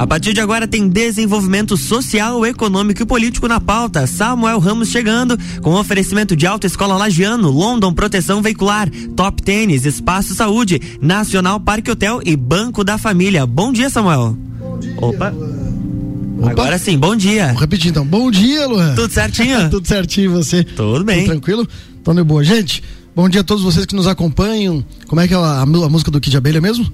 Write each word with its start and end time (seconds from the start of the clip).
A 0.00 0.06
partir 0.06 0.32
de 0.32 0.40
agora 0.40 0.66
tem 0.66 0.88
desenvolvimento 0.88 1.76
social, 1.76 2.46
econômico 2.46 3.02
e 3.02 3.04
político 3.04 3.46
na 3.46 3.60
pauta. 3.60 4.06
Samuel 4.06 4.58
Ramos 4.58 4.88
chegando 4.88 5.36
com 5.60 5.74
oferecimento 5.74 6.34
de 6.34 6.46
Autoescola 6.46 6.96
Lagiano, 6.96 7.50
London 7.50 7.92
Proteção 7.92 8.40
Veicular, 8.40 8.88
Top 9.14 9.42
Tênis, 9.42 9.84
Espaço 9.84 10.34
Saúde, 10.34 10.80
Nacional 11.02 11.60
Parque 11.60 11.90
Hotel 11.90 12.22
e 12.24 12.34
Banco 12.34 12.82
da 12.82 12.96
Família. 12.96 13.44
Bom 13.44 13.70
dia, 13.74 13.90
Samuel. 13.90 14.38
Bom 14.58 14.78
dia. 14.78 14.96
Opa. 14.96 15.34
Opa. 16.38 16.50
Agora 16.50 16.78
sim, 16.78 16.96
bom 16.96 17.14
dia. 17.14 17.48
Vou 17.48 17.60
repetir 17.60 17.90
então. 17.90 18.06
Bom 18.06 18.30
dia, 18.30 18.66
Luan. 18.66 18.94
Tudo 18.94 19.12
certinho? 19.12 19.68
Tudo 19.68 19.86
certinho, 19.86 20.32
você? 20.32 20.64
Tudo 20.64 21.04
bem. 21.04 21.24
Tudo 21.24 21.32
tranquilo? 21.32 21.68
Tony 22.02 22.24
boa. 22.24 22.42
Gente, 22.42 22.82
bom 23.14 23.28
dia 23.28 23.42
a 23.42 23.44
todos 23.44 23.62
vocês 23.62 23.84
que 23.84 23.94
nos 23.94 24.06
acompanham. 24.06 24.82
Como 25.06 25.20
é 25.20 25.28
que 25.28 25.34
é 25.34 25.36
a, 25.36 25.40
a, 25.40 25.60
a 25.60 25.66
música 25.66 26.10
do 26.10 26.18
Kid 26.18 26.38
Abelha 26.38 26.58
mesmo? 26.58 26.90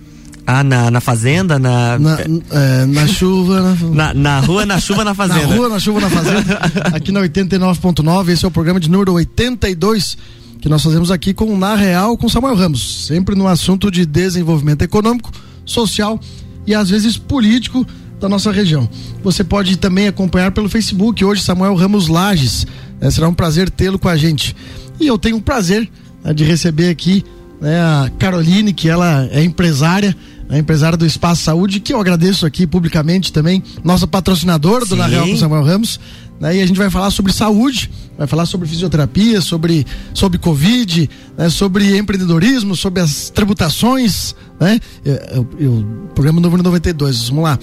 Ah, 0.47 0.63
na, 0.63 0.91
na 0.91 1.01
fazenda, 1.01 1.59
na. 1.59 1.99
Na, 1.99 2.19
é, 2.21 2.87
na 2.87 3.07
chuva. 3.09 3.61
Na... 3.61 4.15
na... 4.15 4.15
Na, 4.15 4.41
rua, 4.41 4.65
na 4.65 4.79
chuva, 4.79 5.05
na 5.05 5.15
fazenda. 5.15 5.47
na 5.47 5.57
rua, 5.57 5.69
na 5.69 5.79
chuva, 5.81 6.01
na 6.01 6.11
fazenda. 6.11 6.61
aqui 6.95 7.11
na 7.11 7.21
89.9, 7.21 8.29
esse 8.29 8.45
é 8.45 8.49
o 8.49 8.51
programa 8.51 8.79
de 8.79 8.89
número 8.89 9.13
82 9.13 10.17
que 10.61 10.69
nós 10.69 10.83
fazemos 10.83 11.11
aqui 11.11 11.35
com 11.35 11.57
Na 11.57 11.75
Real 11.75 12.17
com 12.17 12.29
Samuel 12.29 12.55
Ramos. 12.55 13.07
Sempre 13.07 13.35
no 13.35 13.47
assunto 13.47 13.91
de 13.91 14.07
desenvolvimento 14.07 14.83
econômico, 14.83 15.31
social 15.65 16.19
e 16.67 16.75
às 16.75 16.91
vezes 16.91 17.17
político 17.17 17.87
da 18.19 18.29
nossa 18.29 18.51
região. 18.51 18.89
Você 19.23 19.45
pode 19.45 19.77
também 19.77 20.09
acompanhar 20.09 20.51
pelo 20.51 20.69
Facebook. 20.69 21.25
Hoje, 21.25 21.43
Samuel 21.43 21.75
Ramos 21.75 22.09
Lages. 22.09 22.67
É, 23.01 23.11
será 23.11 23.29
um 23.29 23.35
prazer 23.35 23.71
tê-lo 23.71 23.99
com 23.99 24.09
a 24.09 24.17
gente. 24.17 24.57
E 24.99 25.07
eu 25.07 25.19
tenho 25.19 25.37
o 25.37 25.43
prazer 25.43 25.89
né, 26.25 26.33
de 26.33 26.45
receber 26.45 26.89
aqui 26.89 27.25
né, 27.61 27.79
a 27.79 28.11
Caroline, 28.19 28.73
que 28.73 28.89
ela 28.89 29.29
é 29.31 29.45
empresária 29.45 30.17
a 30.49 30.59
empresária 30.59 30.97
do 30.97 31.07
Espaço 31.07 31.43
Saúde, 31.43 31.81
que 31.81 31.93
eu 31.93 32.01
agradeço 32.01 32.47
aqui 32.47 32.67
publicamente 32.67 33.33
também, 33.33 33.63
nossa 33.83 34.07
patrocinadora 34.07 34.85
do 34.85 34.97
Na 34.97 35.07
Real 35.07 35.27
com 35.27 35.37
Samuel 35.37 35.65
Ramos. 35.65 35.99
Né, 36.39 36.57
e 36.57 36.63
a 36.63 36.67
gente 36.67 36.77
vai 36.77 36.91
falar 36.91 37.11
sobre 37.11 37.33
saúde, 37.33 37.91
vai 38.19 38.27
falar 38.27 38.45
sobre 38.45 38.69
fisioterapia, 38.69 39.41
sobre, 39.41 39.87
sobre 40.13 40.37
Covid, 40.37 41.09
né, 41.37 41.49
sobre 41.49 41.97
empreendedorismo, 41.97 42.77
sobre 42.77 43.01
as 43.01 43.31
tributações, 43.31 44.35
né? 44.61 44.79
Eu, 45.03 45.49
eu, 45.59 45.87
programa 46.15 46.39
número 46.39 46.63
92, 46.63 47.31
vamos 47.31 47.45
lá. 47.45 47.59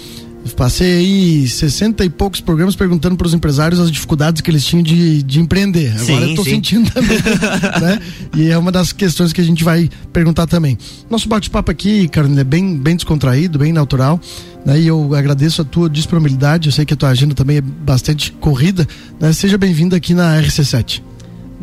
Passei 0.52 0.98
aí 0.98 1.48
60 1.48 2.04
e 2.04 2.10
poucos 2.10 2.42
programas 2.42 2.76
perguntando 2.76 3.16
para 3.16 3.26
os 3.26 3.34
empresários 3.34 3.80
as 3.80 3.90
dificuldades 3.90 4.42
que 4.42 4.52
eles 4.52 4.66
tinham 4.66 4.84
de, 4.84 5.24
de 5.24 5.40
empreender. 5.40 5.90
Agora 5.90 6.06
sim, 6.06 6.22
eu 6.22 6.30
estou 6.30 6.46
sentindo 6.46 6.92
também. 6.92 7.18
né? 7.82 8.02
E 8.36 8.50
é 8.50 8.58
uma 8.58 8.72
das 8.72 8.92
questões 8.92 9.32
que 9.32 9.42
a 9.42 9.44
gente 9.44 9.64
vai 9.64 9.90
perguntar 10.12 10.46
também. 10.46 10.78
Nosso 11.10 11.28
bate-papo 11.28 11.72
aqui, 11.72 12.08
Carolina, 12.08 12.42
é 12.42 12.44
bem, 12.44 12.78
bem 12.78 12.96
descontraído, 12.96 13.58
bem 13.58 13.72
natural. 13.72 14.20
Né? 14.66 14.82
E 14.82 14.88
eu 14.88 15.16
agradeço 15.16 15.62
a 15.62 15.66
tua 15.66 15.90
disponibilidade. 15.90 16.68
Eu 16.68 16.74
sei 16.74 16.86
que 16.86 16.94
a 16.94 16.98
tua 16.98 17.10
agenda 17.10 17.34
também 17.34 17.58
é 17.58 17.62
bastante 17.62 18.32
corrida. 18.34 18.88
Né? 19.20 19.32
Seja 19.34 19.58
bem-vindo 19.58 19.96
aqui 19.96 20.14
na 20.14 20.42
RC7. 20.42 21.02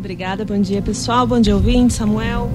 Obrigada, 0.01 0.43
bom 0.43 0.59
dia 0.59 0.81
pessoal, 0.81 1.27
bom 1.27 1.39
dia 1.39 1.55
ouvinte, 1.55 1.93
Samuel. 1.93 2.49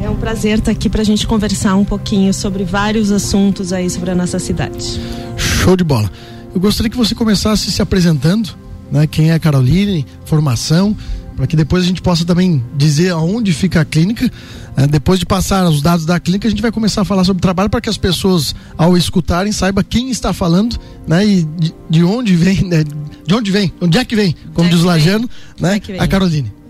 É 0.00 0.08
um 0.08 0.14
prazer 0.14 0.60
estar 0.60 0.70
aqui 0.70 0.88
para 0.88 1.02
a 1.02 1.04
gente 1.04 1.26
conversar 1.26 1.74
um 1.74 1.84
pouquinho 1.84 2.32
sobre 2.32 2.62
vários 2.62 3.10
assuntos 3.10 3.72
aí 3.72 3.90
sobre 3.90 4.12
a 4.12 4.14
nossa 4.14 4.38
cidade. 4.38 5.00
Show 5.36 5.76
de 5.76 5.82
bola. 5.82 6.08
Eu 6.54 6.60
gostaria 6.60 6.88
que 6.88 6.96
você 6.96 7.12
começasse 7.12 7.72
se 7.72 7.82
apresentando, 7.82 8.50
né? 8.88 9.04
Quem 9.08 9.30
é 9.30 9.34
a 9.34 9.40
Caroline, 9.40 10.06
formação, 10.24 10.96
para 11.34 11.44
que 11.48 11.56
depois 11.56 11.82
a 11.82 11.86
gente 11.88 12.00
possa 12.00 12.24
também 12.24 12.64
dizer 12.76 13.10
aonde 13.10 13.52
fica 13.52 13.80
a 13.80 13.84
clínica. 13.84 14.30
É, 14.76 14.86
depois 14.86 15.18
de 15.18 15.26
passar 15.26 15.68
os 15.68 15.82
dados 15.82 16.06
da 16.06 16.20
clínica, 16.20 16.46
a 16.46 16.50
gente 16.52 16.62
vai 16.62 16.70
começar 16.70 17.00
a 17.00 17.04
falar 17.04 17.24
sobre 17.24 17.40
o 17.40 17.42
trabalho 17.42 17.68
para 17.68 17.80
que 17.80 17.88
as 17.88 17.98
pessoas, 17.98 18.54
ao 18.78 18.96
escutarem, 18.96 19.50
saibam 19.50 19.82
quem 19.82 20.08
está 20.08 20.32
falando, 20.32 20.78
né? 21.04 21.26
E 21.26 21.42
de, 21.42 21.74
de 21.90 22.04
onde 22.04 22.36
vem, 22.36 22.62
né? 22.62 22.84
De 23.26 23.34
onde 23.34 23.50
vem, 23.50 23.72
onde 23.80 23.98
é 23.98 24.04
que 24.04 24.14
vem, 24.14 24.36
como 24.54 24.70
diz 24.70 24.82
o 24.82 24.86
Lajano, 24.86 25.28
né? 25.58 25.80
É 25.88 25.98
a 26.00 26.06
Caroline. 26.06 26.61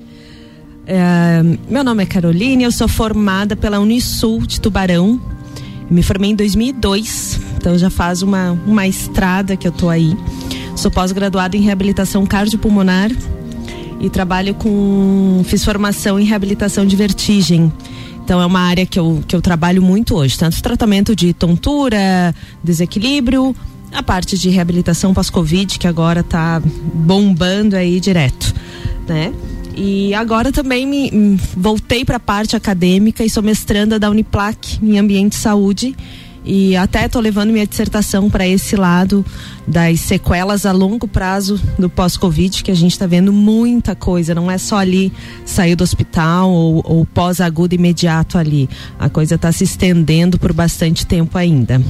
É, 0.86 1.42
meu 1.68 1.84
nome 1.84 2.02
é 2.02 2.06
Caroline, 2.06 2.64
eu 2.64 2.72
sou 2.72 2.88
formada 2.88 3.54
pela 3.54 3.78
Unisul 3.78 4.46
de 4.46 4.60
Tubarão. 4.60 5.20
Me 5.88 6.02
formei 6.02 6.30
em 6.30 6.34
2002, 6.34 7.40
então 7.56 7.76
já 7.76 7.90
faz 7.90 8.22
uma, 8.22 8.52
uma 8.66 8.86
estrada 8.86 9.56
que 9.56 9.68
eu 9.68 9.72
tô 9.72 9.88
aí. 9.88 10.16
Sou 10.74 10.90
pós-graduada 10.90 11.56
em 11.56 11.60
reabilitação 11.60 12.24
cardiopulmonar 12.26 13.10
e 14.00 14.10
trabalho 14.10 14.54
com. 14.54 15.42
fiz 15.44 15.64
formação 15.64 16.18
em 16.18 16.24
reabilitação 16.24 16.84
de 16.84 16.96
vertigem. 16.96 17.72
Então 18.24 18.40
é 18.40 18.46
uma 18.46 18.60
área 18.60 18.86
que 18.86 18.98
eu, 18.98 19.22
que 19.26 19.36
eu 19.36 19.42
trabalho 19.42 19.82
muito 19.82 20.16
hoje, 20.16 20.38
tanto 20.38 20.60
tratamento 20.62 21.14
de 21.14 21.32
tontura, 21.32 22.34
desequilíbrio, 22.62 23.54
a 23.92 24.02
parte 24.02 24.38
de 24.38 24.48
reabilitação 24.48 25.12
pós-Covid, 25.12 25.78
que 25.78 25.86
agora 25.86 26.20
está 26.20 26.60
bombando 26.94 27.76
aí 27.76 28.00
direto, 28.00 28.54
né? 29.06 29.32
E 29.74 30.14
agora 30.14 30.52
também 30.52 30.86
me, 30.86 31.38
voltei 31.56 32.04
para 32.04 32.16
a 32.16 32.20
parte 32.20 32.56
acadêmica 32.56 33.24
e 33.24 33.30
sou 33.30 33.42
mestranda 33.42 33.98
da 33.98 34.10
Uniplac 34.10 34.78
em 34.82 34.98
ambiente 34.98 35.32
e 35.32 35.36
saúde 35.36 35.96
e 36.44 36.76
até 36.76 37.06
estou 37.06 37.22
levando 37.22 37.52
minha 37.52 37.66
dissertação 37.66 38.28
para 38.28 38.46
esse 38.46 38.74
lado 38.74 39.24
das 39.66 40.00
sequelas 40.00 40.66
a 40.66 40.72
longo 40.72 41.06
prazo 41.06 41.60
do 41.78 41.88
pós-Covid, 41.88 42.64
que 42.64 42.70
a 42.70 42.74
gente 42.74 42.92
está 42.92 43.06
vendo 43.06 43.32
muita 43.32 43.94
coisa, 43.94 44.34
não 44.34 44.50
é 44.50 44.58
só 44.58 44.78
ali 44.78 45.12
sair 45.44 45.76
do 45.76 45.84
hospital 45.84 46.50
ou, 46.50 46.82
ou 46.84 47.06
pós-agudo 47.06 47.74
imediato 47.74 48.38
ali. 48.38 48.68
A 48.98 49.08
coisa 49.08 49.36
está 49.36 49.52
se 49.52 49.64
estendendo 49.64 50.38
por 50.38 50.52
bastante 50.52 51.06
tempo 51.06 51.38
ainda. 51.38 51.80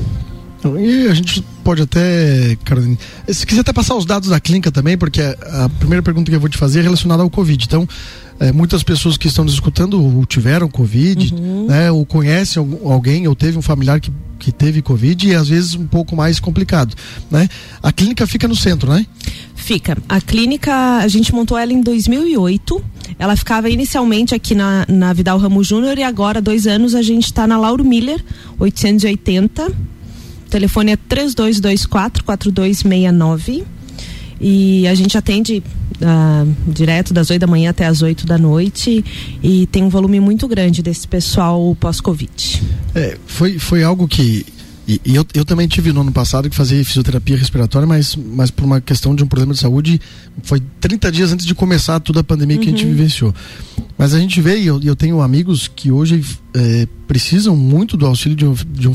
E 0.78 1.08
a 1.08 1.14
gente 1.14 1.42
pode 1.64 1.82
até, 1.82 2.56
Carolina, 2.64 2.96
se 3.28 3.46
quiser 3.46 3.62
até 3.62 3.72
passar 3.72 3.96
os 3.96 4.04
dados 4.04 4.28
da 4.28 4.38
clínica 4.38 4.70
também, 4.70 4.96
porque 4.96 5.20
a 5.20 5.68
primeira 5.78 6.02
pergunta 6.02 6.30
que 6.30 6.36
eu 6.36 6.40
vou 6.40 6.48
te 6.48 6.58
fazer 6.58 6.80
é 6.80 6.82
relacionada 6.82 7.22
ao 7.22 7.30
Covid. 7.30 7.64
Então, 7.64 7.88
é, 8.38 8.52
muitas 8.52 8.82
pessoas 8.82 9.16
que 9.16 9.28
estão 9.28 9.44
nos 9.44 9.54
escutando 9.54 10.02
ou 10.02 10.24
tiveram 10.24 10.68
Covid, 10.68 11.34
uhum. 11.34 11.66
né, 11.66 11.90
ou 11.90 12.04
conhecem 12.06 12.78
alguém 12.84 13.26
ou 13.26 13.34
teve 13.34 13.58
um 13.58 13.62
familiar 13.62 14.00
que, 14.00 14.12
que 14.38 14.50
teve 14.50 14.82
Covid 14.82 15.28
e 15.28 15.34
às 15.34 15.48
vezes 15.48 15.74
um 15.74 15.86
pouco 15.86 16.16
mais 16.16 16.40
complicado, 16.40 16.94
né? 17.30 17.48
A 17.82 17.92
clínica 17.92 18.26
fica 18.26 18.48
no 18.48 18.56
centro, 18.56 18.92
né? 18.92 19.06
Fica. 19.54 19.96
A 20.08 20.20
clínica, 20.20 20.74
a 20.98 21.06
gente 21.06 21.32
montou 21.32 21.56
ela 21.56 21.72
em 21.72 21.80
2008. 21.80 22.82
Ela 23.16 23.36
ficava 23.36 23.70
inicialmente 23.70 24.34
aqui 24.34 24.56
na, 24.56 24.84
na 24.88 25.12
Vidal 25.12 25.38
Ramos 25.38 25.68
Júnior 25.68 25.96
e 25.96 26.02
agora, 26.02 26.42
dois 26.42 26.66
anos, 26.66 26.96
a 26.96 27.02
gente 27.02 27.26
está 27.26 27.46
na 27.46 27.56
Lauro 27.56 27.84
Miller, 27.84 28.24
880 28.58 29.72
telefone 30.52 30.92
é 30.92 30.96
3224 30.96 32.24
4269 32.24 33.64
e 34.40 34.86
a 34.86 34.94
gente 34.94 35.16
atende 35.16 35.62
uh, 36.00 36.70
direto 36.70 37.14
das 37.14 37.30
8 37.30 37.40
da 37.40 37.46
manhã 37.46 37.70
até 37.70 37.86
as 37.86 38.02
8 38.02 38.26
da 38.26 38.36
noite 38.36 39.02
e 39.42 39.66
tem 39.68 39.82
um 39.82 39.88
volume 39.88 40.20
muito 40.20 40.46
grande 40.46 40.82
desse 40.82 41.08
pessoal 41.08 41.74
pós-Covid. 41.80 42.62
É, 42.94 43.16
foi, 43.26 43.58
foi 43.58 43.82
algo 43.82 44.06
que 44.06 44.44
e, 44.86 45.00
e, 45.04 45.14
eu, 45.14 45.24
eu 45.32 45.44
também 45.44 45.68
tive 45.68 45.92
no 45.92 46.00
ano 46.00 46.10
passado 46.10 46.50
que 46.50 46.56
fazia 46.56 46.84
fisioterapia 46.84 47.36
respiratória, 47.36 47.86
mas, 47.86 48.16
mas 48.16 48.50
por 48.50 48.64
uma 48.64 48.80
questão 48.80 49.14
de 49.14 49.22
um 49.22 49.28
problema 49.28 49.54
de 49.54 49.60
saúde, 49.60 50.00
foi 50.42 50.60
30 50.80 51.12
dias 51.12 51.32
antes 51.32 51.46
de 51.46 51.54
começar 51.54 52.00
toda 52.00 52.20
a 52.20 52.24
pandemia 52.24 52.56
uhum. 52.56 52.62
que 52.62 52.68
a 52.68 52.72
gente 52.72 52.84
uhum. 52.84 52.90
vivenciou. 52.90 53.34
Mas 54.02 54.14
a 54.14 54.18
gente 54.18 54.40
vê, 54.40 54.58
e 54.58 54.66
eu, 54.66 54.80
eu 54.82 54.96
tenho 54.96 55.20
amigos 55.20 55.68
que 55.68 55.92
hoje 55.92 56.24
é, 56.54 56.88
precisam 57.06 57.54
muito 57.54 57.96
do 57.96 58.04
auxílio 58.04 58.36
de 58.36 58.44
um, 58.44 58.52
de 58.52 58.88
um 58.88 58.94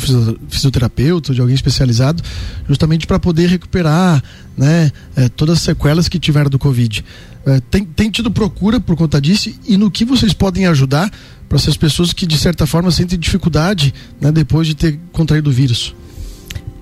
fisioterapeuta, 0.50 1.34
de 1.34 1.40
alguém 1.40 1.56
especializado, 1.56 2.22
justamente 2.68 3.07
para 3.07 3.17
poder 3.17 3.47
recuperar 3.47 4.22
né, 4.57 4.91
é, 5.16 5.29
todas 5.29 5.59
as 5.59 5.63
sequelas 5.63 6.09
que 6.09 6.19
tiveram 6.19 6.50
do 6.50 6.59
Covid. 6.59 7.06
É, 7.46 7.62
tem, 7.72 7.85
tem 7.85 8.12
tido 8.12 8.29
procura 8.29 8.81
por 8.81 8.97
conta 8.97 9.22
disso 9.22 9.50
e 9.66 9.78
no 9.78 9.90
que 9.90 10.03
vocês 10.03 10.34
podem 10.34 10.67
ajudar 10.67 11.09
para 11.47 11.57
essas 11.57 11.78
pessoas 11.78 12.12
que 12.12 12.28
de 12.28 12.38
certa 12.38 12.67
forma 12.67 12.91
sentem 12.91 13.17
dificuldade 13.17 13.94
né, 14.19 14.29
depois 14.29 14.67
de 14.67 14.75
ter 14.75 15.00
contraído 15.13 15.50
o 15.50 15.53
vírus? 15.53 15.96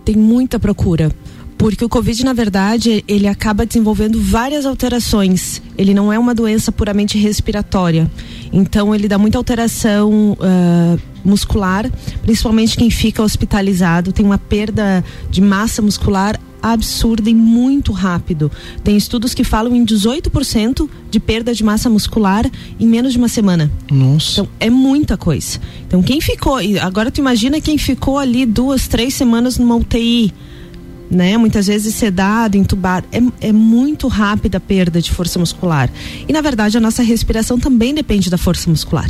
Tem 0.04 0.16
muita 0.16 0.58
procura 0.58 1.12
porque 1.58 1.84
o 1.84 1.90
Covid, 1.90 2.24
na 2.26 2.34
verdade, 2.34 3.04
ele 3.08 3.28
acaba 3.28 3.66
desenvolvendo 3.66 4.22
várias 4.22 4.66
alterações. 4.66 5.62
Ele 5.78 5.94
não 5.94 6.12
é 6.12 6.20
uma 6.20 6.34
doença 6.34 6.72
puramente 6.72 7.18
respiratória. 7.18 8.10
Então, 8.52 8.94
ele 8.94 9.08
dá 9.08 9.18
muita 9.18 9.38
alteração 9.38 10.34
uh, 10.34 11.00
muscular, 11.24 11.90
principalmente 12.22 12.78
quem 12.78 12.90
fica 12.90 13.24
hospitalizado, 13.24 14.12
tem 14.12 14.26
uma 14.26 14.38
perda 14.38 15.04
de 15.30 15.42
massa 15.42 15.82
muscular 15.82 16.40
absurda 16.62 17.30
e 17.30 17.36
muito 17.36 17.92
rápido. 17.92 18.52
Tem 18.84 18.98
estudos 18.98 19.36
que 19.36 19.44
falam 19.44 19.76
em 19.76 19.86
18% 19.86 20.90
de 21.12 21.20
perda 21.20 21.54
de 21.54 21.64
massa 21.64 21.90
muscular 21.92 22.50
em 22.80 22.88
menos 22.88 23.14
de 23.14 23.20
uma 23.20 23.28
semana. 23.28 23.72
Nossa. 23.92 24.42
Então 24.42 24.48
é 24.60 24.70
muita 24.70 25.16
coisa. 25.16 25.60
Então 25.88 26.02
quem 26.02 26.20
ficou, 26.20 26.58
agora 26.82 27.12
tu 27.12 27.20
imagina 27.20 27.62
quem 27.62 27.78
ficou 27.78 28.18
ali 28.18 28.48
duas, 28.48 28.88
três 28.88 29.14
semanas 29.14 29.60
numa 29.60 29.76
UTI, 29.76 30.34
né? 31.16 31.38
Muitas 31.38 31.68
vezes 31.68 31.96
sedado, 31.96 32.58
entubado. 32.58 33.08
É, 33.12 33.48
é 33.48 33.52
muito 33.52 34.08
rápida 34.08 34.58
a 34.58 34.62
perda 34.62 35.02
de 35.02 35.12
força 35.12 35.40
muscular. 35.40 35.90
E 36.28 36.34
na 36.34 36.42
verdade 36.42 36.78
a 36.78 36.82
nossa 36.82 37.02
respiração 37.02 37.58
também 37.58 37.94
depende 37.94 38.30
da 38.30 38.38
força 38.38 38.70
muscular. 38.70 39.10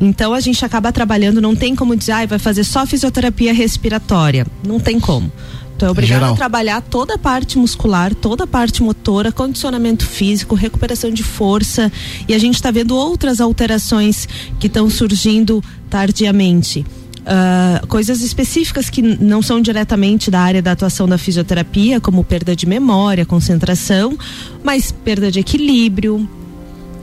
Então 0.00 0.32
a 0.32 0.40
gente 0.40 0.64
acaba 0.64 0.92
trabalhando, 0.92 1.40
não 1.40 1.56
tem 1.56 1.74
como 1.74 1.96
dizer, 1.96 2.12
ah, 2.12 2.26
vai 2.26 2.38
fazer 2.38 2.62
só 2.62 2.86
fisioterapia 2.86 3.52
respiratória. 3.52 4.46
Não 4.64 4.78
tem 4.78 5.00
como 5.00 5.30
Tu 5.78 5.84
é 5.84 5.90
obrigado 5.90 6.24
a 6.24 6.34
trabalhar 6.34 6.80
toda 6.82 7.14
a 7.14 7.18
parte 7.18 7.56
muscular, 7.56 8.12
toda 8.12 8.42
a 8.42 8.46
parte 8.48 8.82
motora, 8.82 9.30
condicionamento 9.30 10.04
físico, 10.04 10.56
recuperação 10.56 11.08
de 11.08 11.22
força. 11.22 11.90
E 12.26 12.34
a 12.34 12.38
gente 12.38 12.56
está 12.56 12.72
vendo 12.72 12.96
outras 12.96 13.40
alterações 13.40 14.28
que 14.58 14.66
estão 14.66 14.90
surgindo 14.90 15.62
tardiamente. 15.88 16.84
Uh, 17.28 17.86
coisas 17.88 18.22
específicas 18.22 18.88
que 18.88 19.02
não 19.02 19.42
são 19.42 19.60
diretamente 19.60 20.30
da 20.30 20.40
área 20.40 20.62
da 20.62 20.72
atuação 20.72 21.06
da 21.06 21.18
fisioterapia, 21.18 22.00
como 22.00 22.24
perda 22.24 22.56
de 22.56 22.64
memória, 22.64 23.26
concentração, 23.26 24.16
mas 24.64 24.90
perda 24.90 25.30
de 25.30 25.38
equilíbrio, 25.38 26.26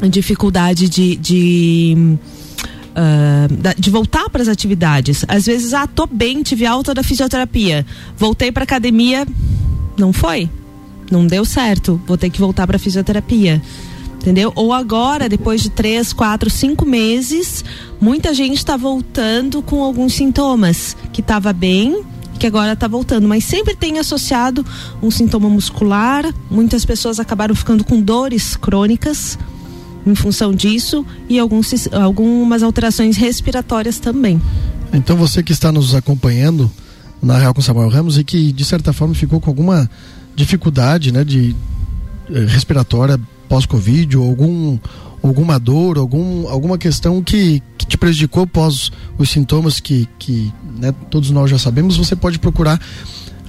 dificuldade 0.09 0.89
de, 0.89 1.15
de 1.15 2.17
uh, 2.95 3.79
de 3.79 3.89
voltar 3.89 4.29
para 4.29 4.41
as 4.41 4.47
atividades. 4.47 5.23
Às 5.27 5.45
vezes, 5.45 5.73
ah, 5.73 5.85
tô 5.85 6.07
bem, 6.07 6.41
tive 6.41 6.65
alta 6.65 6.93
da 6.93 7.03
fisioterapia, 7.03 7.85
voltei 8.17 8.51
para 8.51 8.63
academia, 8.63 9.27
não 9.97 10.11
foi, 10.11 10.49
não 11.11 11.27
deu 11.27 11.45
certo, 11.45 12.01
vou 12.07 12.17
ter 12.17 12.29
que 12.29 12.39
voltar 12.39 12.65
para 12.65 12.79
fisioterapia. 12.79 13.61
Entendeu? 14.15 14.51
Ou 14.55 14.73
agora, 14.73 15.29
depois 15.29 15.61
de 15.61 15.69
três, 15.69 16.11
quatro, 16.11 16.49
cinco 16.49 16.83
meses, 16.83 17.63
muita 17.99 18.33
gente 18.33 18.57
está 18.57 18.77
voltando 18.77 19.61
com 19.61 19.83
alguns 19.83 20.13
sintomas 20.13 20.95
que 21.11 21.21
estava 21.21 21.53
bem, 21.53 22.03
que 22.39 22.45
agora 22.45 22.73
está 22.73 22.87
voltando, 22.87 23.27
mas 23.27 23.43
sempre 23.43 23.75
tem 23.75 23.99
associado 23.99 24.65
um 25.01 25.09
sintoma 25.09 25.49
muscular. 25.49 26.25
Muitas 26.49 26.85
pessoas 26.85 27.19
acabaram 27.19 27.55
ficando 27.55 27.83
com 27.83 28.01
dores 28.01 28.55
crônicas 28.55 29.37
em 30.05 30.13
função 30.13 30.53
disso 30.53 31.05
e 31.27 31.39
alguns, 31.39 31.91
algumas 31.91 32.61
alterações 32.61 33.17
respiratórias 33.17 33.99
também. 33.99 34.41
Então 34.93 35.15
você 35.17 35.41
que 35.41 35.51
está 35.51 35.71
nos 35.71 35.95
acompanhando 35.95 36.69
na 37.21 37.37
Real 37.37 37.53
com 37.53 37.61
Samuel 37.61 37.89
Ramos 37.89 38.17
e 38.17 38.23
que 38.23 38.51
de 38.51 38.63
certa 38.63 38.93
forma 38.93 39.15
ficou 39.15 39.41
com 39.41 39.49
alguma 39.49 39.89
dificuldade, 40.35 41.11
né, 41.11 41.23
de 41.23 41.55
eh, 42.29 42.45
respiratória 42.47 43.19
pós-covid 43.47 44.17
ou 44.17 44.27
algum 44.27 44.77
alguma 45.27 45.59
dor, 45.59 45.97
algum, 45.97 46.47
alguma 46.47 46.77
questão 46.77 47.21
que, 47.23 47.61
que 47.85 47.91
te 47.91 47.97
prejudicou 47.97 48.47
pós 48.47 48.91
os 49.17 49.29
sintomas 49.29 49.79
que, 49.79 50.09
que 50.17 50.51
né, 50.77 50.93
todos 51.09 51.29
nós 51.29 51.49
já 51.49 51.57
sabemos, 51.57 51.95
você 51.97 52.15
pode 52.15 52.39
procurar 52.39 52.79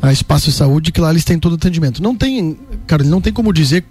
a 0.00 0.12
Espaço 0.12 0.46
de 0.46 0.52
Saúde, 0.52 0.92
que 0.92 1.00
lá 1.00 1.10
eles 1.10 1.24
têm 1.24 1.38
todo 1.38 1.52
o 1.52 1.54
atendimento. 1.56 2.02
Não 2.02 2.14
tem, 2.14 2.56
cara, 2.86 3.02
não 3.02 3.20
tem 3.20 3.32
como 3.32 3.52
dizer 3.52 3.84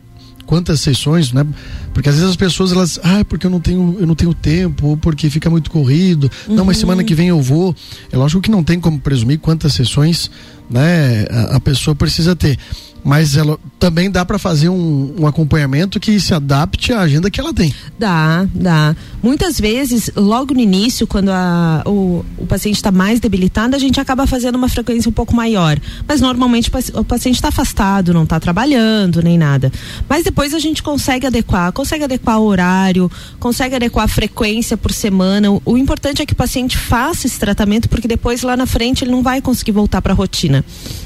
quantas 0.46 0.80
sessões, 0.80 1.34
né? 1.34 1.46
Porque 1.94 2.08
às 2.08 2.16
vezes 2.16 2.30
as 2.30 2.36
pessoas 2.36 2.72
elas, 2.72 3.00
ah, 3.04 3.26
porque 3.26 3.48
eu 3.48 3.50
não 3.50 3.60
tenho, 3.60 3.98
eu 4.00 4.06
não 4.06 4.14
tenho 4.14 4.34
tempo, 4.34 4.88
ou 4.88 4.98
porque 4.98 5.30
fica 5.30 5.50
muito 5.50 5.72
corrido. 5.72 6.30
Uhum. 6.48 6.56
Não, 6.56 6.66
mas 6.66 6.78
semana 6.78 7.04
que 7.04 7.16
vem 7.16 7.30
eu 7.30 7.42
vou. 7.42 7.76
É 8.12 8.18
lógico 8.18 8.42
que 8.42 8.52
não 8.52 8.64
tem 8.64 8.80
como 8.80 9.00
presumir 9.00 9.40
quantas 9.40 9.74
sessões, 9.74 10.30
né, 10.70 11.26
a, 11.30 11.56
a 11.58 11.60
pessoa 11.60 11.96
precisa 11.96 12.36
ter 12.36 12.58
mas 13.06 13.38
ela 13.38 13.60
também 13.78 14.10
dá 14.10 14.26
para 14.26 14.40
fazer 14.40 14.68
um, 14.68 15.14
um, 15.20 15.28
acompanhamento 15.28 16.00
que 16.00 16.20
se 16.20 16.34
adapte 16.34 16.92
à 16.92 17.02
agenda 17.02 17.30
que 17.30 17.40
ela 17.40 17.54
tem. 17.54 17.72
Dá, 18.00 18.48
dá. 18.52 18.96
Muitas 19.22 19.60
vezes, 19.60 20.10
logo 20.16 20.56
no 20.56 20.60
início, 20.60 21.06
quando 21.06 21.30
a, 21.30 21.84
o, 21.86 22.26
o 22.36 22.48
paciente 22.48 22.78
está 22.78 22.92
mais 22.92 23.20
debilitado, 23.20 23.76
a 23.76 23.80
gente 23.80 24.00
acaba 24.00 24.26
fazendo 24.26 24.56
uma 24.56 24.68
frequência 24.68 25.08
um 25.08 25.12
pouco 25.12 25.36
maior. 25.36 25.80
Mas 26.08 26.20
normalmente 26.20 26.72
o 26.96 27.04
paciente 27.04 27.36
está 27.36 27.50
afastado, 27.50 28.12
não 28.12 28.24
está 28.24 28.40
trabalhando 28.40 29.22
nem 29.22 29.38
nada. 29.38 29.72
Mas 30.10 30.24
depois 30.24 30.52
a 30.56 30.60
gente 30.60 30.82
consegue 30.82 31.28
adequar, 31.28 31.72
consegue 31.74 32.06
adequar 32.06 32.40
o 32.40 32.46
horário, 32.46 33.12
consegue 33.40 33.76
adequar 33.76 34.06
a 34.06 34.08
frequência 34.08 34.76
por 34.76 34.92
semana. 34.92 35.52
O, 35.52 35.62
o 35.64 35.78
importante 35.78 36.24
é 36.24 36.26
que 36.26 36.34
o 36.34 36.36
paciente 36.36 36.76
faça 36.76 37.28
esse 37.28 37.38
tratamento, 37.38 37.88
porque 37.88 38.08
depois 38.08 38.42
lá 38.42 38.58
na 38.58 38.66
frente 38.66 39.04
ele 39.04 39.12
não 39.12 39.22
vai 39.22 39.42
conseguir 39.42 39.74
voltar 39.74 40.02
para 40.02 40.14
a 40.14 40.16
rotina. 40.16 40.55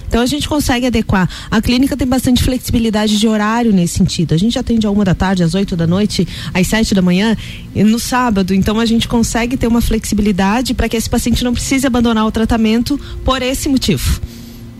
Então 0.08 0.22
a 0.22 0.26
gente 0.26 0.50
consegue 0.50 0.88
adequar. 0.88 1.30
A 1.52 1.62
clínica 1.62 1.96
tem 1.96 2.08
bastante 2.08 2.44
flexibilidade 2.44 3.20
de 3.20 3.28
horário 3.28 3.72
nesse 3.72 3.94
sentido. 4.00 4.34
A 4.34 4.38
gente 4.38 4.58
atende 4.58 4.88
a 4.88 4.92
uma 4.92 5.06
da 5.06 5.14
tarde, 5.14 5.44
às 5.44 5.54
oito 5.54 5.76
da 5.76 5.86
noite, 5.86 6.28
às 6.52 6.68
sete 6.68 6.96
da 6.96 7.02
manhã, 7.02 7.38
e 7.76 7.84
no 7.84 8.00
sábado. 8.00 8.54
Então 8.54 8.80
a 8.80 8.86
gente 8.86 9.08
consegue 9.08 9.56
ter 9.56 9.68
uma 9.68 9.82
flexibilidade 9.82 10.74
para 10.74 10.90
que 10.90 10.98
esse 10.98 11.10
paciente 11.10 11.44
não 11.44 11.54
precise 11.54 11.86
abandonar 11.86 12.26
o 12.26 12.32
tratamento 12.32 13.00
por 13.24 13.42
esse 13.44 13.70
motivo. 13.70 14.20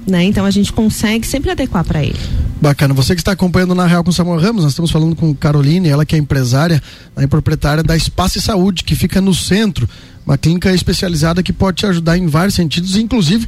Né? 0.08 0.24
Então 0.24 0.46
a 0.46 0.52
gente 0.52 0.74
consegue 0.74 1.28
sempre 1.28 1.52
adequar 1.52 1.84
para 1.84 2.04
ele. 2.04 2.20
Bacana. 2.62 2.94
Você 2.94 3.16
que 3.16 3.22
está 3.22 3.32
acompanhando 3.32 3.76
na 3.76 3.86
Real 3.86 4.04
com 4.04 4.12
Samuel 4.12 4.40
Ramos, 4.40 4.64
nós 4.64 4.72
estamos 4.74 4.92
falando 4.92 5.16
com 5.16 5.34
Caroline, 5.34 5.88
ela 5.88 6.06
que 6.06 6.16
é 6.16 6.18
empresária 6.18 6.82
e 7.18 7.28
proprietária 7.28 7.84
da 7.84 7.96
Espaço 7.96 8.38
e 8.38 8.42
Saúde, 8.42 8.84
que 8.84 8.96
fica 8.96 9.22
no 9.22 9.34
centro, 9.34 9.88
uma 10.26 10.38
clínica 10.38 10.74
especializada 10.74 11.42
que 11.42 11.54
pode 11.54 11.78
te 11.78 11.86
ajudar 11.86 12.18
em 12.18 12.28
vários 12.28 12.56
sentidos, 12.56 12.98
inclusive 12.98 13.48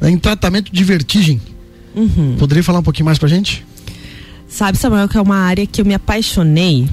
né, 0.00 0.10
em 0.10 0.18
tratamento 0.18 0.72
de 0.72 0.84
vertigem. 0.84 1.40
Uhum. 1.94 2.36
Poderia 2.38 2.62
falar 2.62 2.80
um 2.80 2.82
pouquinho 2.82 3.06
mais 3.06 3.18
pra 3.18 3.28
gente? 3.28 3.64
Sabe, 4.48 4.76
Samuel, 4.76 5.08
que 5.08 5.16
é 5.16 5.20
uma 5.20 5.36
área 5.36 5.66
que 5.66 5.80
eu 5.80 5.84
me 5.84 5.94
apaixonei, 5.94 6.88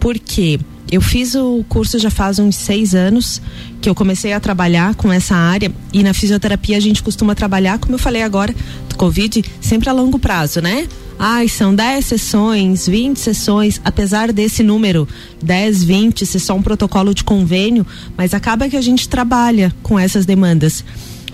porque 0.00 0.58
eu 0.94 1.00
fiz 1.00 1.34
o 1.34 1.64
curso 1.68 1.98
já 1.98 2.10
faz 2.10 2.38
uns 2.38 2.56
seis 2.56 2.94
anos 2.94 3.42
que 3.80 3.88
eu 3.88 3.94
comecei 3.94 4.32
a 4.32 4.40
trabalhar 4.40 4.94
com 4.94 5.12
essa 5.12 5.34
área 5.34 5.70
e 5.92 6.02
na 6.02 6.14
fisioterapia 6.14 6.76
a 6.76 6.80
gente 6.80 7.02
costuma 7.02 7.34
trabalhar, 7.34 7.78
como 7.78 7.94
eu 7.94 7.98
falei 7.98 8.22
agora, 8.22 8.54
do 8.88 8.96
Covid, 8.96 9.44
sempre 9.60 9.88
a 9.88 9.92
longo 9.92 10.18
prazo, 10.18 10.60
né? 10.60 10.86
Ai, 11.18 11.48
são 11.48 11.74
10 11.74 12.04
sessões, 12.04 12.86
20 12.86 13.18
sessões, 13.18 13.80
apesar 13.84 14.32
desse 14.32 14.62
número, 14.62 15.08
10, 15.42 15.84
20, 15.84 16.26
ser 16.26 16.38
só 16.38 16.54
um 16.54 16.62
protocolo 16.62 17.14
de 17.14 17.24
convênio, 17.24 17.86
mas 18.16 18.34
acaba 18.34 18.68
que 18.68 18.76
a 18.76 18.80
gente 18.80 19.08
trabalha 19.08 19.74
com 19.82 19.98
essas 19.98 20.26
demandas. 20.26 20.84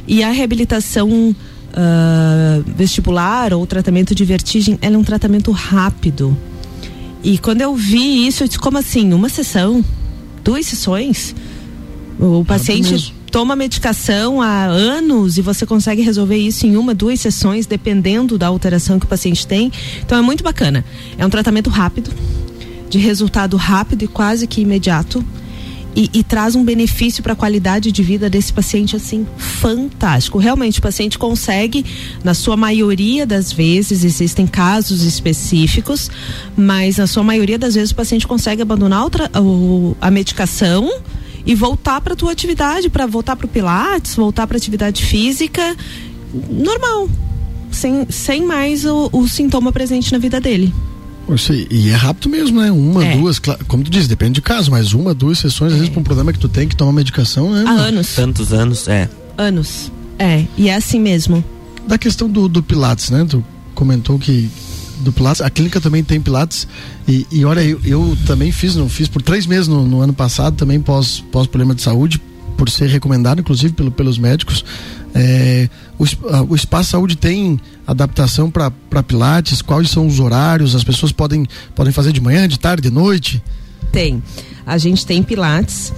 E 0.07 0.23
a 0.23 0.31
reabilitação 0.31 1.09
uh, 1.09 2.65
vestibular 2.77 3.53
ou 3.53 3.67
tratamento 3.67 4.15
de 4.15 4.25
vertigem, 4.25 4.79
ela 4.83 4.97
é 4.97 4.99
um 4.99 5.05
tratamento 5.05 5.51
rápido. 5.51 6.37
E 7.23 7.39
quando 7.39 7.61
eu 7.61 7.75
vi 7.75 8.27
isso, 8.27 8.43
eu 8.43 8.47
disse, 8.47 8.59
como 8.59 8.79
assim? 8.79 9.13
Uma 9.13 9.29
sessão? 9.29 9.85
Duas 10.43 10.67
sessões? 10.67 11.35
O 12.19 12.45
paciente 12.45 13.15
toma 13.31 13.55
medicação 13.55 14.43
há 14.43 14.65
anos 14.65 15.39
e 15.39 15.43
você 15.43 15.65
consegue 15.65 16.03
resolver 16.03 16.37
isso 16.37 16.67
em 16.67 16.77
uma, 16.77 16.95
duas 16.95 17.21
sessões, 17.21 17.65
dependendo 17.67 18.37
da 18.37 18.49
alteração 18.49 18.99
que 18.99 19.07
o 19.07 19.09
paciente 19.09 19.47
tem. 19.47 19.71
Então 20.05 20.19
é 20.19 20.23
muito 20.23 20.43
bacana. 20.43 20.85
É 21.17 21.25
um 21.25 21.31
tratamento 21.31 21.71
rápido, 21.71 22.11
de 22.89 22.99
resultado 22.99 23.57
rápido 23.57 24.03
e 24.03 24.09
quase 24.09 24.47
que 24.47 24.61
imediato. 24.61 25.25
E, 25.95 26.09
e, 26.15 26.23
traz 26.23 26.55
um 26.55 26.65
benefício 26.65 27.21
para 27.21 27.33
a 27.33 27.37
qualidade 27.37 27.91
de 27.91 28.03
vida 28.03 28.31
desse 28.31 28.53
paciente 28.53 28.95
assim 28.95 29.27
fantástico. 29.37 30.39
Realmente 30.39 30.79
o 30.79 30.83
paciente 30.83 31.19
consegue, 31.19 31.85
na 32.23 32.33
sua 32.33 32.57
maioria 32.57 33.27
das 33.27 33.53
vezes, 33.53 34.05
existem 34.05 34.47
casos 34.47 35.03
específicos, 35.03 36.09
mas 36.57 36.99
na 36.99 37.09
sua 37.09 37.25
maioria 37.25 37.59
das 37.59 37.75
vezes 37.75 37.91
o 37.91 37.97
paciente 37.97 38.25
consegue 38.25 38.63
abandonar 38.63 39.05
o, 39.37 39.97
a 40.01 40.13
medicação 40.13 40.89
e 41.45 41.57
voltar 41.57 42.01
para 42.01 42.13
a 42.13 42.17
tua 42.17 42.31
atividade, 42.31 42.89
para 42.89 43.07
voltar 43.07 43.35
para 43.35 43.47
o 43.47 43.49
pilates, 43.49 44.15
voltar 44.15 44.47
para 44.47 44.57
atividade 44.57 45.05
física 45.05 45.77
normal, 46.33 47.09
sem, 47.71 48.07
sem 48.09 48.45
mais 48.45 48.85
o, 48.85 49.09
o 49.13 49.29
sintoma 49.29 49.73
presente 49.73 50.13
na 50.13 50.19
vida 50.19 50.41
dele. 50.41 50.73
E 51.71 51.91
é 51.91 51.95
rápido 51.95 52.29
mesmo, 52.29 52.61
né? 52.61 52.71
Uma, 52.71 53.05
é. 53.05 53.17
duas, 53.17 53.39
como 53.39 53.83
tu 53.83 53.91
diz, 53.91 54.07
depende 54.09 54.35
de 54.35 54.43
caso, 54.43 54.71
mas 54.71 54.93
uma, 54.93 55.15
duas 55.15 55.39
sessões, 55.39 55.73
é. 55.73 55.75
às 55.75 55.81
vezes, 55.81 55.93
para 55.93 56.01
um 56.01 56.05
problema 56.05 56.33
que 56.33 56.39
tu 56.39 56.49
tem 56.49 56.67
que 56.67 56.77
tomar 56.77 56.93
medicação, 56.93 57.53
né? 57.53 57.65
Há 57.67 57.73
anos. 57.73 58.15
Tantos 58.15 58.53
anos, 58.53 58.89
é. 58.89 59.09
Anos. 59.37 59.93
É, 60.19 60.45
e 60.57 60.69
é 60.69 60.75
assim 60.75 61.01
mesmo. 61.01 61.43
Da 61.87 61.97
questão 61.97 62.29
do, 62.29 62.49
do 62.49 62.63
Pilates, 62.63 63.11
né? 63.11 63.27
Tu 63.29 63.45
comentou 63.75 64.19
que 64.19 64.51
do 65.01 65.13
Pilates, 65.13 65.41
a 65.41 65.49
clínica 65.49 65.81
também 65.81 66.05
tem 66.05 66.21
Pilates 66.21 66.67
e, 67.09 67.27
e 67.33 67.45
olha, 67.45 67.63
eu, 67.63 67.81
eu 67.85 68.19
também 68.27 68.53
fiz, 68.53 68.77
não 68.77 68.89
fiz 68.89 69.09
por 69.09 69.23
três 69.23 69.47
meses 69.47 69.67
no, 69.67 69.87
no 69.87 70.01
ano 70.01 70.13
passado, 70.13 70.57
também 70.57 70.81
pós, 70.81 71.25
pós 71.33 71.47
problema 71.47 71.75
de 71.75 71.83
saúde, 71.83 72.21
por 72.61 72.69
ser 72.69 72.91
recomendado, 72.91 73.41
inclusive 73.41 73.73
pelo, 73.73 73.91
pelos 73.91 74.19
médicos. 74.19 74.63
É, 75.15 75.67
o, 75.99 76.05
o 76.51 76.55
Espaço 76.55 76.91
Saúde 76.91 77.17
tem 77.17 77.59
adaptação 77.87 78.51
para 78.51 79.03
Pilates? 79.03 79.63
Quais 79.63 79.89
são 79.89 80.07
os 80.07 80.21
horários? 80.21 80.75
As 80.77 80.85
pessoas 80.85 81.11
podem, 81.11 81.47
podem 81.75 81.91
fazer 81.91 82.13
de 82.13 82.21
manhã, 82.21 82.47
de 82.47 82.59
tarde, 82.59 82.83
de 82.83 82.95
noite? 82.95 83.43
Tem. 83.91 84.23
A 84.67 84.77
gente 84.77 85.07
tem 85.07 85.23
Pilates 85.23 85.91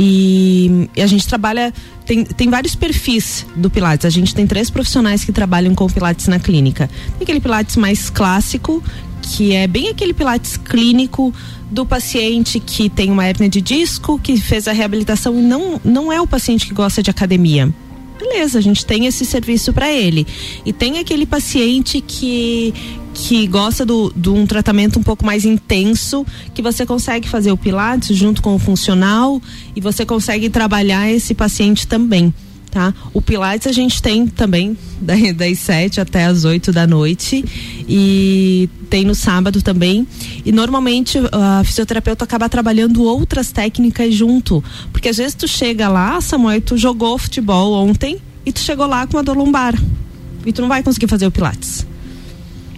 e, 0.00 0.88
e 0.96 1.02
a 1.02 1.06
gente 1.08 1.26
trabalha. 1.26 1.74
Tem, 2.06 2.24
tem 2.24 2.48
vários 2.48 2.76
perfis 2.76 3.44
do 3.56 3.68
Pilates. 3.68 4.06
A 4.06 4.10
gente 4.10 4.32
tem 4.32 4.46
três 4.46 4.70
profissionais 4.70 5.24
que 5.24 5.32
trabalham 5.32 5.74
com 5.74 5.88
Pilates 5.88 6.28
na 6.28 6.38
clínica. 6.38 6.88
Tem 7.18 7.24
aquele 7.24 7.40
Pilates 7.40 7.76
mais 7.76 8.08
clássico, 8.08 8.82
que 9.20 9.52
é 9.52 9.66
bem 9.66 9.88
aquele 9.88 10.14
Pilates 10.14 10.56
clínico 10.56 11.34
do 11.68 11.84
paciente 11.84 12.60
que 12.60 12.88
tem 12.88 13.10
uma 13.10 13.26
hernia 13.26 13.48
de 13.48 13.60
disco, 13.60 14.18
que 14.18 14.40
fez 14.40 14.68
a 14.68 14.72
reabilitação 14.72 15.38
e 15.38 15.42
não, 15.42 15.80
não 15.84 16.12
é 16.12 16.20
o 16.20 16.26
paciente 16.26 16.66
que 16.66 16.72
gosta 16.72 17.02
de 17.02 17.10
academia 17.10 17.74
beleza, 18.18 18.58
a 18.58 18.62
gente 18.62 18.84
tem 18.84 19.06
esse 19.06 19.24
serviço 19.24 19.72
para 19.72 19.90
ele. 19.90 20.26
E 20.64 20.72
tem 20.72 20.98
aquele 20.98 21.26
paciente 21.26 22.00
que 22.00 22.74
que 23.14 23.48
gosta 23.48 23.84
de 23.84 23.88
do, 23.88 24.12
do 24.14 24.34
um 24.34 24.46
tratamento 24.46 24.98
um 24.98 25.02
pouco 25.02 25.26
mais 25.26 25.44
intenso, 25.44 26.24
que 26.54 26.62
você 26.62 26.86
consegue 26.86 27.28
fazer 27.28 27.50
o 27.50 27.56
Pilates 27.56 28.16
junto 28.16 28.40
com 28.40 28.54
o 28.54 28.58
funcional 28.60 29.42
e 29.74 29.80
você 29.80 30.06
consegue 30.06 30.48
trabalhar 30.48 31.10
esse 31.10 31.34
paciente 31.34 31.84
também. 31.84 32.32
Tá? 32.68 32.94
O 33.12 33.20
Pilates 33.22 33.66
a 33.66 33.72
gente 33.72 34.00
tem 34.02 34.26
também 34.26 34.76
das 35.34 35.58
7 35.58 36.00
até 36.00 36.24
as 36.24 36.44
8 36.44 36.72
da 36.72 36.86
noite 36.86 37.44
e 37.88 38.68
tem 38.90 39.04
no 39.04 39.14
sábado 39.14 39.62
também. 39.62 40.06
E 40.44 40.52
normalmente 40.52 41.18
a 41.32 41.62
fisioterapeuta 41.64 42.24
acaba 42.24 42.48
trabalhando 42.48 43.02
outras 43.02 43.50
técnicas 43.50 44.14
junto, 44.14 44.62
porque 44.92 45.08
às 45.08 45.16
vezes 45.16 45.34
tu 45.34 45.48
chega 45.48 45.88
lá, 45.88 46.20
Samuel, 46.20 46.60
tu 46.60 46.76
jogou 46.76 47.18
futebol 47.18 47.72
ontem 47.72 48.18
e 48.44 48.52
tu 48.52 48.60
chegou 48.60 48.86
lá 48.86 49.06
com 49.06 49.16
uma 49.16 49.22
dor 49.22 49.36
lombar 49.36 49.74
e 50.44 50.52
tu 50.52 50.60
não 50.60 50.68
vai 50.68 50.82
conseguir 50.82 51.08
fazer 51.08 51.26
o 51.26 51.30
Pilates. 51.30 51.87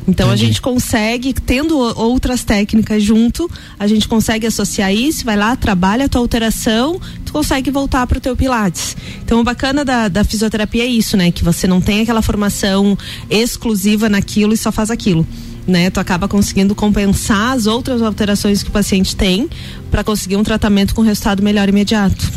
Então 0.08 0.28
Entendi. 0.28 0.44
a 0.44 0.46
gente 0.46 0.60
consegue, 0.60 1.32
tendo 1.32 1.78
outras 1.78 2.42
técnicas 2.42 3.02
junto, 3.02 3.50
a 3.78 3.86
gente 3.86 4.08
consegue 4.08 4.46
associar 4.46 4.92
isso, 4.92 5.24
vai 5.24 5.36
lá, 5.36 5.54
trabalha 5.56 6.06
a 6.06 6.08
tua 6.08 6.20
alteração, 6.20 7.00
tu 7.24 7.32
consegue 7.32 7.70
voltar 7.70 8.06
para 8.06 8.18
o 8.18 8.20
teu 8.20 8.36
pilates. 8.36 8.96
Então 9.24 9.40
o 9.40 9.44
bacana 9.44 9.84
da, 9.84 10.08
da 10.08 10.24
fisioterapia 10.24 10.84
é 10.84 10.86
isso, 10.86 11.16
né? 11.16 11.30
Que 11.30 11.44
você 11.44 11.66
não 11.66 11.80
tem 11.80 12.00
aquela 12.00 12.22
formação 12.22 12.96
exclusiva 13.28 14.08
naquilo 14.08 14.52
e 14.52 14.56
só 14.56 14.72
faz 14.72 14.90
aquilo. 14.90 15.26
Né, 15.66 15.88
tu 15.88 16.00
acaba 16.00 16.26
conseguindo 16.26 16.74
compensar 16.74 17.52
as 17.52 17.66
outras 17.66 18.02
alterações 18.02 18.60
que 18.60 18.70
o 18.70 18.72
paciente 18.72 19.14
tem 19.14 19.48
para 19.88 20.02
conseguir 20.02 20.36
um 20.36 20.42
tratamento 20.42 20.94
com 20.94 21.02
resultado 21.02 21.42
melhor 21.42 21.68
imediato. 21.68 22.28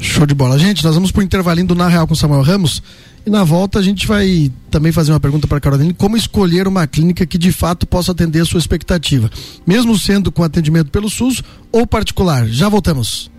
Show 0.00 0.26
de 0.26 0.34
bola. 0.34 0.58
Gente, 0.58 0.82
nós 0.82 0.94
vamos 0.94 1.12
pro 1.12 1.22
intervalinho 1.22 1.66
do 1.66 1.74
Na 1.76 1.86
Real 1.86 2.08
com 2.08 2.14
Samuel 2.14 2.42
Ramos. 2.42 2.82
E 3.24 3.30
na 3.30 3.44
volta 3.44 3.78
a 3.78 3.82
gente 3.82 4.06
vai 4.06 4.50
também 4.70 4.90
fazer 4.90 5.12
uma 5.12 5.20
pergunta 5.20 5.46
para 5.46 5.58
a 5.58 5.60
Caroline, 5.60 5.94
como 5.94 6.16
escolher 6.16 6.66
uma 6.66 6.86
clínica 6.86 7.24
que 7.24 7.38
de 7.38 7.52
fato 7.52 7.86
possa 7.86 8.12
atender 8.12 8.40
a 8.40 8.44
sua 8.44 8.58
expectativa, 8.58 9.30
mesmo 9.66 9.96
sendo 9.96 10.32
com 10.32 10.42
atendimento 10.42 10.90
pelo 10.90 11.08
SUS 11.08 11.42
ou 11.70 11.86
particular. 11.86 12.46
Já 12.48 12.68
voltamos. 12.68 13.30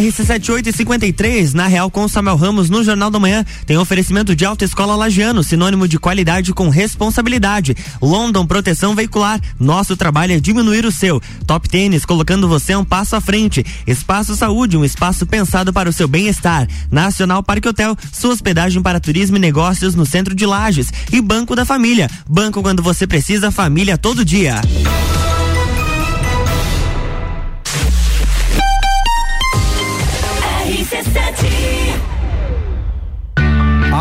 RC7853, 0.00 1.52
na 1.52 1.66
Real 1.66 1.90
com 1.90 2.08
Samuel 2.08 2.36
Ramos, 2.36 2.70
no 2.70 2.82
Jornal 2.82 3.10
da 3.10 3.18
Manhã, 3.18 3.44
tem 3.66 3.76
oferecimento 3.76 4.34
de 4.34 4.46
Alta 4.46 4.64
Escola 4.64 4.96
Lagiano, 4.96 5.44
sinônimo 5.44 5.86
de 5.86 5.98
qualidade 5.98 6.54
com 6.54 6.70
responsabilidade. 6.70 7.76
London 8.00 8.46
Proteção 8.46 8.94
Veicular, 8.94 9.38
nosso 9.58 9.96
trabalho 9.98 10.32
é 10.32 10.40
diminuir 10.40 10.86
o 10.86 10.92
seu. 10.92 11.20
Top 11.46 11.68
Tênis, 11.68 12.06
colocando 12.06 12.48
você 12.48 12.74
um 12.74 12.84
passo 12.84 13.14
à 13.14 13.20
frente. 13.20 13.64
Espaço 13.86 14.34
Saúde, 14.34 14.78
um 14.78 14.84
espaço 14.84 15.26
pensado 15.26 15.70
para 15.70 15.90
o 15.90 15.92
seu 15.92 16.08
bem-estar. 16.08 16.66
Nacional 16.90 17.42
Parque 17.42 17.68
Hotel, 17.68 17.94
sua 18.10 18.32
hospedagem 18.32 18.80
para 18.80 19.00
turismo 19.00 19.36
e 19.36 19.40
negócios 19.40 19.94
no 19.94 20.06
centro 20.06 20.34
de 20.34 20.46
Lages. 20.46 20.90
E 21.12 21.20
Banco 21.20 21.54
da 21.54 21.66
Família, 21.66 22.08
banco 22.26 22.62
quando 22.62 22.82
você 22.82 23.06
precisa, 23.06 23.50
família 23.50 23.98
todo 23.98 24.24
dia. 24.24 24.62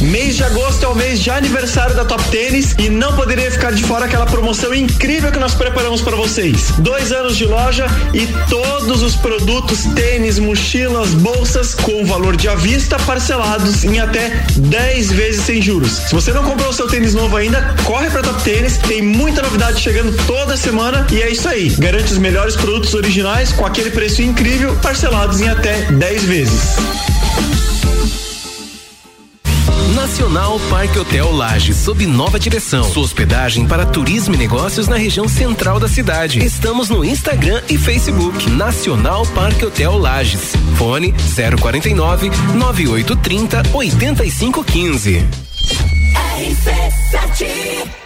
Mês 0.00 0.36
de 0.36 0.44
agosto 0.44 0.84
é 0.84 0.88
o 0.88 0.94
mês 0.94 1.20
de 1.20 1.30
aniversário 1.30 1.94
da 1.96 2.04
Top 2.04 2.22
Tênis 2.30 2.74
e 2.78 2.88
não 2.88 3.14
poderia 3.14 3.50
ficar 3.50 3.72
de 3.72 3.82
fora 3.82 4.04
aquela 4.04 4.26
promoção 4.26 4.74
incrível 4.74 5.32
que 5.32 5.38
nós 5.38 5.54
preparamos 5.54 6.02
para 6.02 6.14
vocês. 6.16 6.72
Dois 6.78 7.12
anos 7.12 7.36
de 7.36 7.44
loja 7.46 7.86
e 8.12 8.26
todos 8.48 9.02
os 9.02 9.16
produtos, 9.16 9.84
tênis, 9.94 10.38
mochilas, 10.38 11.10
bolsas 11.14 11.74
com 11.74 12.04
valor 12.04 12.36
de 12.36 12.48
avista 12.48 12.98
parcelados 13.00 13.84
em 13.84 13.98
até 13.98 14.44
10 14.56 15.12
vezes 15.12 15.44
sem 15.44 15.62
juros. 15.62 15.92
Se 16.08 16.14
você 16.14 16.32
não 16.32 16.44
comprou 16.44 16.68
o 16.70 16.74
seu 16.74 16.86
tênis 16.88 17.14
novo 17.14 17.36
ainda, 17.36 17.74
corre 17.84 18.10
para 18.10 18.22
Top 18.22 18.42
Tênis, 18.42 18.76
tem 18.78 19.02
muita 19.02 19.42
novidade 19.42 19.80
chegando 19.80 20.14
toda 20.26 20.56
semana 20.56 21.06
e 21.10 21.22
é 21.22 21.30
isso 21.30 21.48
aí. 21.48 21.70
Garante 21.70 22.12
os 22.12 22.18
melhores 22.18 22.54
produtos 22.54 22.94
originais 22.94 23.52
com 23.52 23.64
aquele 23.64 23.90
preço 23.90 24.22
incrível, 24.22 24.76
parcelados 24.82 25.40
em 25.40 25.48
até 25.48 25.82
10 25.92 26.24
vezes. 26.24 26.76
Nacional 30.06 30.60
Parque 30.70 31.00
Hotel 31.00 31.32
Laje, 31.32 31.74
sob 31.74 32.06
nova 32.06 32.38
direção. 32.38 32.84
Sua 32.84 33.02
hospedagem 33.02 33.66
para 33.66 33.84
turismo 33.84 34.36
e 34.36 34.38
negócios 34.38 34.86
na 34.86 34.96
região 34.96 35.26
central 35.28 35.80
da 35.80 35.88
cidade. 35.88 36.38
Estamos 36.44 36.88
no 36.88 37.04
Instagram 37.04 37.60
e 37.68 37.76
Facebook. 37.76 38.48
Nacional 38.50 39.26
Parque 39.34 39.64
Hotel 39.64 39.98
Lages. 39.98 40.52
Fone 40.76 41.12
049 41.60 42.30
9830 42.54 43.62
8515. 43.74 45.26
RC7 46.38 48.05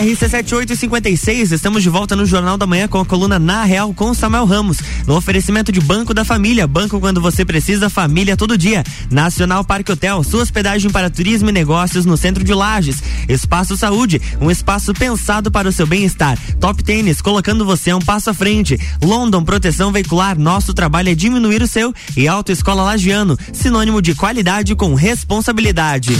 RC7856, 0.00 1.52
estamos 1.52 1.82
de 1.82 1.90
volta 1.90 2.16
no 2.16 2.24
Jornal 2.24 2.56
da 2.56 2.66
Manhã 2.66 2.88
com 2.88 2.98
a 2.98 3.04
coluna 3.04 3.38
Na 3.38 3.64
Real 3.64 3.92
com 3.92 4.14
Samuel 4.14 4.46
Ramos. 4.46 4.78
No 5.06 5.14
oferecimento 5.14 5.70
de 5.70 5.80
Banco 5.80 6.14
da 6.14 6.24
Família, 6.24 6.66
banco 6.66 6.98
quando 6.98 7.20
você 7.20 7.44
precisa, 7.44 7.90
família 7.90 8.36
todo 8.36 8.56
dia. 8.56 8.82
Nacional 9.10 9.62
Parque 9.62 9.92
Hotel, 9.92 10.22
sua 10.24 10.42
hospedagem 10.42 10.90
para 10.90 11.10
turismo 11.10 11.50
e 11.50 11.52
negócios 11.52 12.06
no 12.06 12.16
centro 12.16 12.42
de 12.42 12.54
Lages. 12.54 13.02
Espaço 13.28 13.76
Saúde, 13.76 14.20
um 14.40 14.50
espaço 14.50 14.94
pensado 14.94 15.50
para 15.50 15.68
o 15.68 15.72
seu 15.72 15.86
bem-estar. 15.86 16.38
Top 16.58 16.82
Tênis, 16.82 17.20
colocando 17.20 17.64
você 17.64 17.92
um 17.92 18.00
passo 18.00 18.30
à 18.30 18.34
frente. 18.34 18.78
London 19.02 19.44
Proteção 19.44 19.92
Veicular, 19.92 20.38
nosso 20.38 20.72
trabalho 20.72 21.10
é 21.10 21.14
diminuir 21.14 21.62
o 21.62 21.68
seu. 21.68 21.92
E 22.16 22.26
Autoescola 22.26 22.82
Lagiano, 22.82 23.38
sinônimo 23.52 24.00
de 24.00 24.14
qualidade 24.14 24.74
com 24.74 24.94
responsabilidade. 24.94 26.12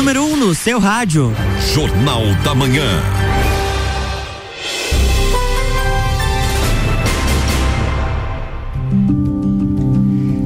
Número 0.00 0.24
1 0.24 0.32
um 0.32 0.36
no 0.36 0.54
seu 0.54 0.78
rádio. 0.78 1.30
Jornal 1.74 2.22
da 2.42 2.54
Manhã. 2.54 2.88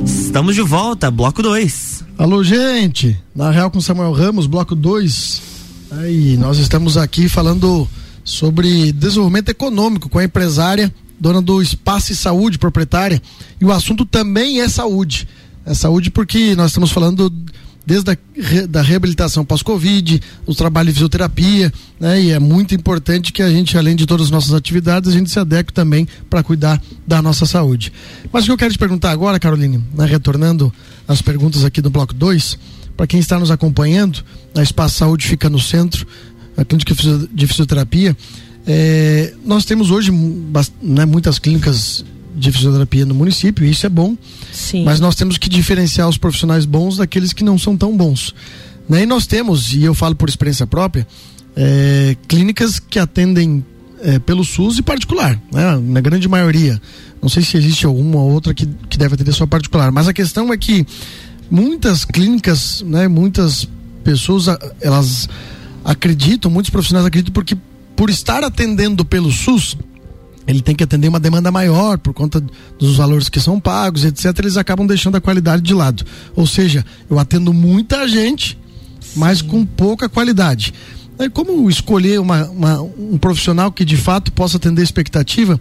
Estamos 0.05 0.57
de 0.57 0.61
volta, 0.61 1.09
bloco 1.09 1.41
2. 1.41 2.05
Alô, 2.19 2.43
gente. 2.43 3.17
Na 3.33 3.53
Real 3.53 3.71
com 3.71 3.81
Samuel 3.81 4.11
Ramos, 4.11 4.49
bloco 4.49 4.75
2. 4.75 5.43
Aí, 6.01 6.37
nós 6.37 6.59
estamos 6.59 6.97
aqui 6.97 7.29
falando 7.29 7.89
sobre 8.25 8.91
desenvolvimento 8.91 9.51
econômico 9.51 10.09
com 10.09 10.19
a 10.19 10.25
empresária, 10.25 10.93
dona 11.21 11.41
do 11.41 11.63
Espaço 11.63 12.11
e 12.11 12.17
Saúde, 12.17 12.59
proprietária. 12.59 13.23
E 13.61 13.65
o 13.65 13.71
assunto 13.71 14.05
também 14.05 14.63
é 14.63 14.69
saúde. 14.69 15.29
É 15.65 15.75
saúde 15.75 16.11
porque 16.11 16.57
nós 16.57 16.73
estamos 16.73 16.91
falando 16.91 17.33
desde 17.87 18.13
a 18.13 18.17
da 18.69 18.83
reabilitação 18.83 19.45
pós-Covid, 19.45 20.21
o 20.47 20.55
trabalho 20.55 20.89
de 20.89 20.95
fisioterapia, 20.95 21.73
né? 22.01 22.21
E 22.21 22.31
é 22.31 22.39
muito 22.39 22.75
importante 22.75 23.33
que 23.33 23.43
a 23.43 23.51
gente, 23.51 23.77
além 23.77 23.95
de 23.95 24.07
todas 24.07 24.27
as 24.27 24.31
nossas 24.31 24.53
atividades, 24.53 25.11
a 25.11 25.13
gente 25.13 25.31
se 25.31 25.39
adeque 25.39 25.73
também 25.73 26.09
para 26.29 26.43
cuidar 26.43 26.81
da 27.07 27.21
nossa 27.21 27.47
saúde. 27.47 27.93
Mas 28.33 28.45
o 28.45 28.47
que 28.47 28.53
eu 28.53 28.57
quero 28.57 28.73
te 28.73 28.79
perguntar 28.79 29.11
agora, 29.11 29.39
Caroline, 29.39 29.83
né? 29.95 30.07
retornando 30.07 30.73
as 31.07 31.21
perguntas 31.21 31.65
aqui 31.65 31.81
do 31.81 31.91
bloco 31.91 32.15
2, 32.15 32.59
para 32.97 33.07
quem 33.07 33.21
está 33.21 33.39
nos 33.39 33.51
acompanhando, 33.51 34.25
a 34.57 34.63
Espaço 34.63 34.99
Saúde 34.99 35.27
fica 35.27 35.51
no 35.51 35.61
centro, 35.61 36.07
a 36.57 36.65
clínica 36.65 36.95
de 37.33 37.47
fisioterapia. 37.47 38.17
É, 38.67 39.35
nós 39.45 39.65
temos 39.65 39.91
hoje 39.91 40.11
né, 40.81 41.05
muitas 41.05 41.39
clínicas 41.39 42.05
de 42.35 42.53
fisioterapia 42.53 43.07
no 43.07 43.15
município, 43.15 43.65
e 43.65 43.71
isso 43.71 43.87
é 43.87 43.89
bom. 43.89 44.17
Sim. 44.53 44.85
Mas 44.85 45.01
nós 45.01 45.15
temos 45.15 45.39
que 45.39 45.49
diferenciar 45.49 46.09
os 46.09 46.19
profissionais 46.19 46.65
bons 46.65 46.97
daqueles 46.97 47.33
que 47.33 47.45
não 47.45 47.59
são 47.59 47.77
tão 47.77 47.97
bons. 47.97 48.35
Né? 48.89 49.03
E 49.03 49.07
nós 49.07 49.27
temos, 49.27 49.73
e 49.73 49.85
eu 49.85 49.95
falo 49.95 50.15
por 50.15 50.29
experiência 50.29 50.67
própria, 50.67 51.07
é, 51.57 52.17
clínicas 52.27 52.79
que 52.79 52.99
atendem 52.99 53.65
é, 54.03 54.19
pelo 54.19 54.45
SUS 54.45 54.79
e 54.79 54.83
particular, 54.83 55.41
né? 55.53 55.77
na 55.83 56.01
grande 56.01 56.29
maioria. 56.29 56.81
Não 57.23 57.29
sei 57.29 57.43
se 57.43 57.57
existe 57.57 57.87
alguma 57.87 58.19
ou 58.19 58.33
outra 58.33 58.53
que, 58.53 58.67
que 58.89 58.99
deve 58.99 59.15
atender 59.15 59.33
só 59.33 59.47
particular, 59.47 59.91
mas 59.91 60.09
a 60.09 60.13
questão 60.13 60.53
é 60.53 60.57
que 60.59 60.87
muitas 61.51 62.05
clínicas, 62.05 62.83
né, 62.87 63.09
muitas 63.09 63.67
pessoas, 64.03 64.47
elas 64.81 65.29
acreditam, 65.85 66.51
muitos 66.51 66.71
profissionais 66.71 67.07
acreditam 67.07 67.33
porque 67.33 67.57
por 67.97 68.11
estar 68.11 68.43
atendendo 68.45 69.05
pelo 69.05 69.31
SUS, 69.31 69.77
ele 70.47 70.61
tem 70.61 70.75
que 70.75 70.85
atender 70.85 71.09
uma 71.09 71.21
demanda 71.21 71.51
maior 71.51 71.99
por 71.99 72.13
conta 72.13 72.43
dos 72.79 72.97
valores 72.97 73.29
que 73.29 73.41
são 73.41 73.59
pagos, 73.59 74.05
etc. 74.05 74.39
Eles 74.39 74.57
acabam 74.57 74.87
deixando 74.87 75.17
a 75.17 75.21
qualidade 75.21 75.63
de 75.63 75.73
lado. 75.73 76.05
Ou 76.37 76.47
seja, 76.47 76.85
eu 77.09 77.19
atendo 77.19 77.53
muita 77.53 78.07
gente, 78.07 78.59
Sim. 79.01 79.21
mas 79.21 79.41
com 79.41 79.65
pouca 79.65 80.09
qualidade. 80.09 80.75
É 81.19 81.29
como 81.29 81.69
escolher 81.71 82.21
uma, 82.21 82.45
uma, 82.51 82.83
um 82.83 83.17
profissional 83.19 83.71
que 83.71 83.85
de 83.85 83.97
fato 83.97 84.33
possa 84.33 84.57
atender 84.57 84.81
a 84.81 84.85
expectativa? 84.85 85.59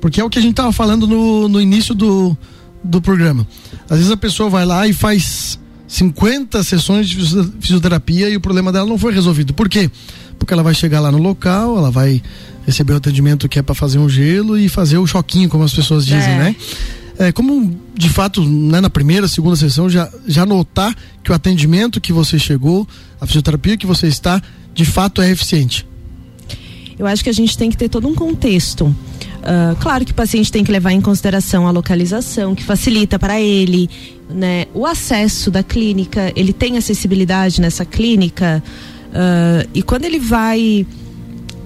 Porque 0.00 0.20
é 0.20 0.24
o 0.24 0.30
que 0.30 0.38
a 0.38 0.42
gente 0.42 0.52
estava 0.52 0.72
falando 0.72 1.06
no, 1.06 1.48
no 1.48 1.60
início 1.60 1.94
do, 1.94 2.36
do 2.84 3.00
programa. 3.00 3.46
Às 3.88 3.98
vezes 3.98 4.12
a 4.12 4.16
pessoa 4.16 4.48
vai 4.48 4.64
lá 4.64 4.86
e 4.86 4.92
faz 4.92 5.58
50 5.88 6.62
sessões 6.62 7.08
de 7.08 7.16
fisioterapia 7.60 8.28
e 8.30 8.36
o 8.36 8.40
problema 8.40 8.70
dela 8.70 8.86
não 8.86 8.96
foi 8.96 9.12
resolvido. 9.12 9.52
Por 9.52 9.68
quê? 9.68 9.90
Porque 10.38 10.54
ela 10.54 10.62
vai 10.62 10.74
chegar 10.74 11.00
lá 11.00 11.10
no 11.10 11.18
local, 11.18 11.76
ela 11.76 11.90
vai 11.90 12.22
receber 12.66 12.92
o 12.92 12.96
atendimento 12.96 13.48
que 13.48 13.58
é 13.58 13.62
para 13.62 13.74
fazer 13.74 13.98
um 13.98 14.08
gelo 14.08 14.58
e 14.58 14.68
fazer 14.68 14.98
o 14.98 15.06
choquinho, 15.06 15.48
como 15.48 15.64
as 15.64 15.72
pessoas 15.72 16.04
dizem, 16.04 16.34
é. 16.34 16.38
né? 16.38 16.56
É, 17.18 17.32
como 17.32 17.78
de 17.94 18.08
fato 18.08 18.42
né, 18.42 18.80
na 18.80 18.88
primeira, 18.88 19.28
segunda 19.28 19.54
sessão 19.54 19.90
já, 19.90 20.10
já 20.26 20.46
notar 20.46 20.96
que 21.22 21.30
o 21.30 21.34
atendimento 21.34 22.00
que 22.00 22.14
você 22.14 22.38
chegou, 22.38 22.88
a 23.20 23.26
fisioterapia 23.26 23.76
que 23.76 23.86
você 23.86 24.06
está, 24.06 24.42
de 24.72 24.86
fato 24.86 25.20
é 25.20 25.30
eficiente? 25.30 25.86
Eu 26.98 27.06
acho 27.06 27.22
que 27.22 27.30
a 27.30 27.32
gente 27.32 27.56
tem 27.56 27.70
que 27.70 27.76
ter 27.76 27.88
todo 27.88 28.08
um 28.08 28.14
contexto. 28.14 28.86
Uh, 28.86 29.74
claro 29.80 30.04
que 30.04 30.12
o 30.12 30.14
paciente 30.14 30.52
tem 30.52 30.62
que 30.62 30.70
levar 30.70 30.92
em 30.92 31.00
consideração 31.00 31.66
a 31.66 31.70
localização, 31.70 32.54
que 32.54 32.62
facilita 32.62 33.18
para 33.18 33.40
ele, 33.40 33.88
né? 34.28 34.66
O 34.74 34.86
acesso 34.86 35.50
da 35.50 35.62
clínica, 35.62 36.30
ele 36.36 36.52
tem 36.52 36.76
acessibilidade 36.76 37.60
nessa 37.60 37.84
clínica. 37.84 38.62
Uh, 39.08 39.68
e 39.72 39.82
quando 39.82 40.04
ele 40.04 40.18
vai 40.18 40.86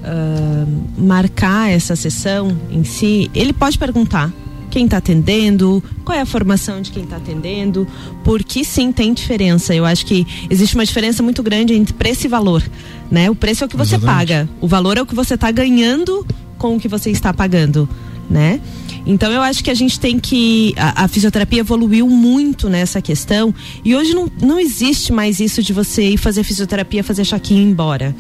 uh, 0.04 1.00
marcar 1.00 1.70
essa 1.70 1.96
sessão 1.96 2.56
em 2.70 2.84
si, 2.84 3.30
ele 3.34 3.52
pode 3.52 3.78
perguntar 3.78 4.32
quem 4.70 4.86
está 4.86 4.96
atendendo, 4.96 5.82
qual 6.04 6.18
é 6.18 6.20
a 6.20 6.26
formação 6.26 6.82
de 6.82 6.90
quem 6.90 7.04
está 7.04 7.16
atendendo, 7.16 7.86
porque 8.24 8.64
sim 8.64 8.90
tem 8.90 9.14
diferença. 9.14 9.72
Eu 9.72 9.84
acho 9.84 10.04
que 10.04 10.26
existe 10.50 10.74
uma 10.74 10.84
diferença 10.84 11.22
muito 11.22 11.44
grande 11.44 11.74
entre 11.74 11.94
preço 11.94 12.26
e 12.26 12.28
valor, 12.28 12.62
né? 13.08 13.30
O 13.30 13.36
preço 13.36 13.62
é 13.62 13.66
o 13.66 13.70
que 13.70 13.76
você 13.76 13.94
Exatamente. 13.94 14.18
paga, 14.18 14.48
o 14.60 14.66
valor 14.66 14.98
é 14.98 15.02
o 15.02 15.06
que 15.06 15.14
você 15.14 15.34
está 15.34 15.50
ganhando 15.52 16.26
com 16.58 16.74
o 16.74 16.80
que 16.80 16.88
você 16.88 17.10
está 17.10 17.32
pagando, 17.32 17.88
né? 18.28 18.60
Então 19.06 19.30
eu 19.30 19.42
acho 19.42 19.62
que 19.62 19.70
a 19.70 19.74
gente 19.74 20.00
tem 20.00 20.18
que. 20.18 20.74
A, 20.76 21.04
a, 21.04 21.08
fisioterapia 21.08 21.60
evoluiu 21.60 22.08
muito 22.08 22.68
nessa 22.68 23.00
questão 23.00 23.54
e 23.84 23.94
hoje 23.94 24.12
não, 24.14 24.28
não 24.42 24.58
existe 24.58 25.12
mais 25.12 25.40
isso 25.40 25.62
de 25.62 25.72
você 25.72 26.02
ir 26.02 26.16
fazer 26.16 26.42
fisioterapia, 26.42 27.04
fazer 27.04 27.24
chaquinho 27.24 27.60
e 27.60 27.64
ir 27.64 27.70
embora. 27.70 28.14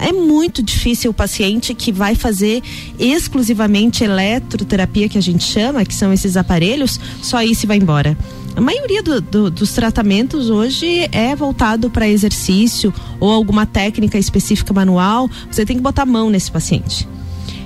É 0.00 0.12
muito 0.12 0.62
difícil 0.62 1.10
o 1.10 1.14
paciente 1.14 1.74
que 1.74 1.92
vai 1.92 2.14
fazer 2.14 2.62
exclusivamente 2.98 4.04
eletroterapia, 4.04 5.08
que 5.08 5.18
a 5.18 5.22
gente 5.22 5.44
chama, 5.44 5.84
que 5.84 5.94
são 5.94 6.12
esses 6.12 6.36
aparelhos, 6.36 7.00
só 7.22 7.38
aí 7.38 7.54
se 7.54 7.66
vai 7.66 7.76
embora. 7.76 8.16
A 8.56 8.60
maioria 8.60 9.02
do, 9.02 9.20
do, 9.20 9.50
dos 9.50 9.72
tratamentos 9.72 10.48
hoje 10.48 11.08
é 11.10 11.34
voltado 11.34 11.90
para 11.90 12.08
exercício 12.08 12.94
ou 13.18 13.30
alguma 13.30 13.66
técnica 13.66 14.16
específica 14.16 14.72
manual. 14.72 15.28
Você 15.50 15.66
tem 15.66 15.76
que 15.76 15.82
botar 15.82 16.02
a 16.02 16.06
mão 16.06 16.30
nesse 16.30 16.52
paciente. 16.52 17.08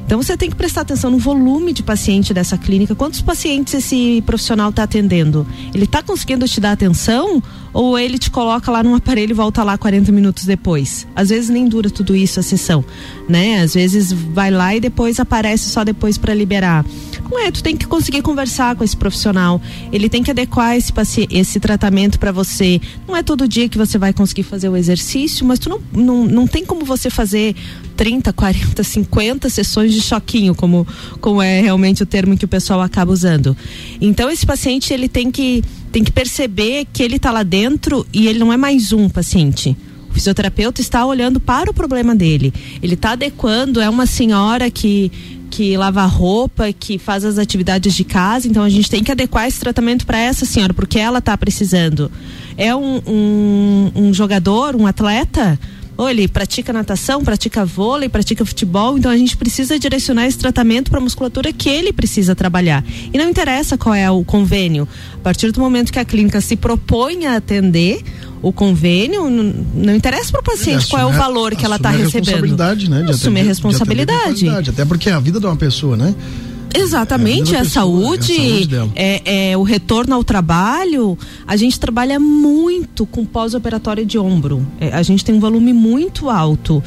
Então 0.09 0.23
você 0.23 0.39
tem 0.39 0.49
que 0.49 0.57
prestar 0.57 0.81
atenção 0.81 1.11
no 1.11 1.19
volume 1.19 1.71
de 1.71 1.83
paciente 1.83 2.33
dessa 2.33 2.57
clínica. 2.57 2.95
Quantos 2.95 3.21
pacientes 3.21 3.75
esse 3.75 4.23
profissional 4.25 4.71
está 4.71 4.85
atendendo? 4.85 5.47
Ele 5.75 5.85
está 5.85 6.03
conseguindo 6.03 6.49
te 6.49 6.63
dar 6.63 6.73
atenção 6.73 7.43
ou 7.75 7.99
ele 7.99 8.19
te 8.19 8.31
coloca 8.31 8.73
lá 8.73 8.83
num 8.83 8.95
aparelho 8.95 9.33
e 9.33 9.35
volta 9.35 9.63
lá 9.63 9.77
40 9.77 10.11
minutos 10.11 10.47
depois? 10.47 11.07
Às 11.15 11.29
vezes 11.29 11.51
nem 11.51 11.69
dura 11.69 11.91
tudo 11.91 12.17
isso 12.17 12.41
a 12.41 12.43
sessão, 12.43 12.83
né? 13.29 13.61
Às 13.61 13.75
vezes 13.75 14.11
vai 14.11 14.51
lá 14.51 14.75
e 14.75 14.81
depois 14.81 15.21
aparece 15.21 15.69
só 15.69 15.85
depois 15.85 16.17
para 16.17 16.33
liberar. 16.33 16.87
Não 17.31 17.39
é, 17.39 17.51
tu 17.51 17.63
tem 17.63 17.77
que 17.77 17.87
conseguir 17.87 18.23
conversar 18.23 18.75
com 18.75 18.83
esse 18.83 18.97
profissional. 18.97 19.61
Ele 19.93 20.09
tem 20.09 20.23
que 20.23 20.31
adequar 20.31 20.77
esse, 20.77 20.93
esse 21.31 21.61
tratamento 21.61 22.19
para 22.19 22.33
você. 22.33 22.81
Não 23.07 23.15
é 23.15 23.23
todo 23.23 23.47
dia 23.47 23.69
que 23.69 23.77
você 23.77 23.99
vai 23.99 24.13
conseguir 24.13 24.45
fazer 24.45 24.69
o 24.69 24.77
exercício, 24.77 25.45
mas 25.45 25.59
tu 25.59 25.69
não, 25.69 25.81
não, 25.93 26.25
não 26.25 26.47
tem 26.47 26.65
como 26.65 26.85
você 26.85 27.11
fazer 27.11 27.55
30, 27.97 28.33
40, 28.33 28.83
50 28.83 29.51
sessões 29.51 29.93
de 29.93 30.01
choquinho, 30.01 30.55
como, 30.55 30.87
como 31.21 31.43
é 31.43 31.61
realmente 31.61 32.03
o 32.03 32.07
termo 32.07 32.37
que 32.37 32.45
o 32.45 32.49
pessoal 32.49 32.81
acaba 32.81 33.13
usando. 33.13 33.57
Então 34.01 34.31
esse 34.31 34.47
paciente 34.47 34.95
ele 34.95 35.09
tem 35.09 35.31
que, 35.31 35.63
tem 35.93 36.03
que 36.03 36.13
perceber 36.13 36.87
que 36.93 37.03
ele 37.03 37.17
está 37.17 37.31
lá 37.31 37.43
dentro 37.43 38.07
e 38.13 38.27
ele 38.27 38.39
não 38.39 38.53
é 38.53 38.57
mais 38.57 38.93
um 38.93 39.09
paciente. 39.09 39.77
O 40.11 40.15
fisioterapeuta 40.15 40.81
está 40.81 41.05
olhando 41.05 41.39
para 41.39 41.71
o 41.71 41.75
problema 41.75 42.15
dele. 42.15 42.53
Ele 42.83 42.95
está 42.95 43.13
adequando, 43.13 43.81
é 43.81 43.89
uma 43.91 44.07
senhora 44.07 44.71
que 44.71 45.13
que 45.49 45.77
lava 45.77 46.05
roupa, 46.05 46.73
que 46.73 46.99
faz 46.99 47.25
as 47.25 47.39
atividades 47.39 47.95
de 47.95 48.05
casa, 48.05 48.47
então 48.47 48.63
a 48.63 48.69
gente 48.69 48.91
tem 48.91 49.03
que 49.03 49.11
adequar 49.11 49.47
esse 49.47 49.59
tratamento 49.59 50.07
para 50.07 50.19
essa 50.19 50.45
senhora, 50.45 50.75
porque 50.75 50.99
ela 50.99 51.19
está 51.19 51.37
precisando. 51.37 52.11
É 52.57 52.75
um, 52.75 53.01
um, 53.07 53.93
um 53.95 54.15
jogador, 54.15 54.77
um 54.77 54.87
atleta, 54.87 55.59
ou 55.99 56.09
ele 56.09 56.29
pratica 56.29 56.73
natação, 56.73 57.25
pratica 57.25 57.65
vôlei, 57.65 58.09
pratica 58.09 58.45
futebol, 58.45 58.97
então 58.97 59.11
a 59.11 59.17
gente 59.17 59.37
precisa 59.37 59.77
direcionar 59.77 60.27
esse 60.27 60.39
tratamento 60.39 60.91
para 60.91 61.01
a 61.01 61.03
musculatura 61.03 61.53
que 61.53 61.69
ele 61.69 61.93
precisa 61.93 62.37
trabalhar. 62.37 62.85
E 63.13 63.19
não 63.19 63.29
interessa 63.29 63.77
qual 63.77 63.97
é 63.97 64.09
o 64.09 64.25
convênio. 64.25 64.87
A 65.15 65.19
partir 65.19 65.51
do 65.51 65.61
momento 65.61 65.93
que 65.93 65.99
a 65.99 66.05
clínica 66.05 66.41
se 66.41 66.55
propõe 66.55 67.27
a 67.27 67.37
atender, 67.37 68.05
o 68.43 68.53
convênio, 68.53 69.29
não, 69.29 69.55
não 69.75 69.95
interessa 69.95 70.31
para 70.31 70.41
o 70.41 70.45
paciente 70.45 70.87
qual 70.89 71.03
é 71.03 71.07
o 71.07 71.13
valor 71.13 71.55
que 71.57 71.65
ela 71.65 71.77
está 71.77 71.91
recebendo. 71.91 72.27
Responsabilidade, 72.27 72.91
né? 72.91 73.03
De 73.03 73.11
assumir 73.11 73.43
responsabilidade. 73.43 74.49
Até 74.71 74.85
porque 74.85 75.09
é 75.09 75.13
a 75.13 75.21
vida 75.21 75.41
de 75.41 75.47
uma 75.47 75.57
pessoa, 75.57 75.97
né? 75.97 76.15
Exatamente, 76.75 77.55
é 77.55 77.59
a, 77.59 77.63
a, 77.63 77.65
saúde, 77.65 78.33
é, 78.33 78.37
a 78.37 78.59
saúde 78.59 78.93
é, 78.95 79.51
é, 79.51 79.57
o 79.57 79.63
retorno 79.63 80.15
ao 80.15 80.23
trabalho. 80.23 81.17
A 81.47 81.57
gente 81.57 81.81
trabalha 81.81 82.21
muito 82.21 83.07
com 83.07 83.25
pós-operatório 83.25 84.05
de 84.05 84.19
ombro. 84.19 84.67
É, 84.81 84.93
a 84.93 85.03
gente 85.03 85.25
tem 85.25 85.35
um 85.35 85.41
volume 85.41 85.73
muito 85.73 86.29
alto. 86.29 86.83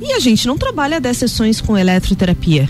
E 0.00 0.12
a 0.12 0.20
gente 0.20 0.46
não 0.46 0.58
trabalha 0.58 1.00
10 1.00 1.16
sessões 1.16 1.60
com 1.60 1.76
eletroterapia. 1.78 2.68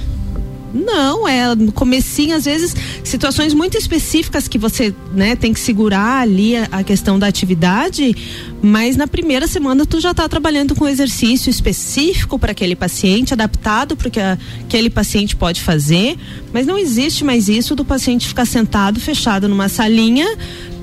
Não, 0.75 1.27
é 1.29 1.55
no 1.55 1.71
comecinho, 1.71 2.35
às 2.35 2.45
vezes, 2.45 2.75
situações 3.05 3.55
muito 3.55 3.79
específicas 3.79 4.49
que 4.49 4.59
você 4.59 4.93
né, 5.15 5.37
tem 5.37 5.53
que 5.53 5.61
segurar 5.61 6.23
ali 6.23 6.57
a, 6.57 6.69
a 6.73 6.83
questão 6.83 7.17
da 7.17 7.29
atividade, 7.29 8.15
mas 8.61 8.97
na 8.97 9.07
primeira 9.07 9.47
semana 9.47 9.87
tu 9.87 10.01
já 10.01 10.11
está 10.11 10.29
trabalhando 10.29 10.75
com 10.75 10.89
exercício 10.89 11.49
específico 11.49 12.39
para 12.39 12.51
aquele 12.51 12.75
paciente, 12.75 13.33
adaptado 13.33 13.97
para 13.97 14.09
o 14.09 14.11
que 14.11 14.21
aquele 14.21 14.91
paciente 14.91 15.37
pode 15.37 15.61
fazer, 15.61 16.17
mas 16.53 16.67
não 16.67 16.77
existe 16.77 17.23
mais 17.23 17.49
isso 17.49 17.77
do 17.77 17.85
paciente 17.85 18.27
ficar 18.27 18.45
sentado, 18.45 18.99
fechado 18.99 19.49
numa 19.49 19.69
salinha 19.69 20.27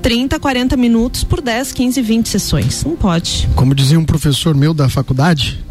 30, 0.01 0.39
40 0.39 0.77
minutos 0.77 1.23
por 1.23 1.41
10, 1.41 1.73
15, 1.73 2.01
20 2.01 2.29
sessões. 2.29 2.83
Não 2.85 2.95
pode. 2.95 3.47
Como 3.55 3.75
dizia 3.75 3.99
um 3.99 4.05
professor 4.05 4.55
meu 4.55 4.73
da 4.73 4.89
faculdade, 4.89 5.63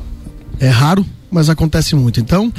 é 0.59 0.69
raro, 0.69 1.05
mas 1.31 1.49
acontece 1.49 1.95
muito. 1.95 2.21
Então, 2.21 2.53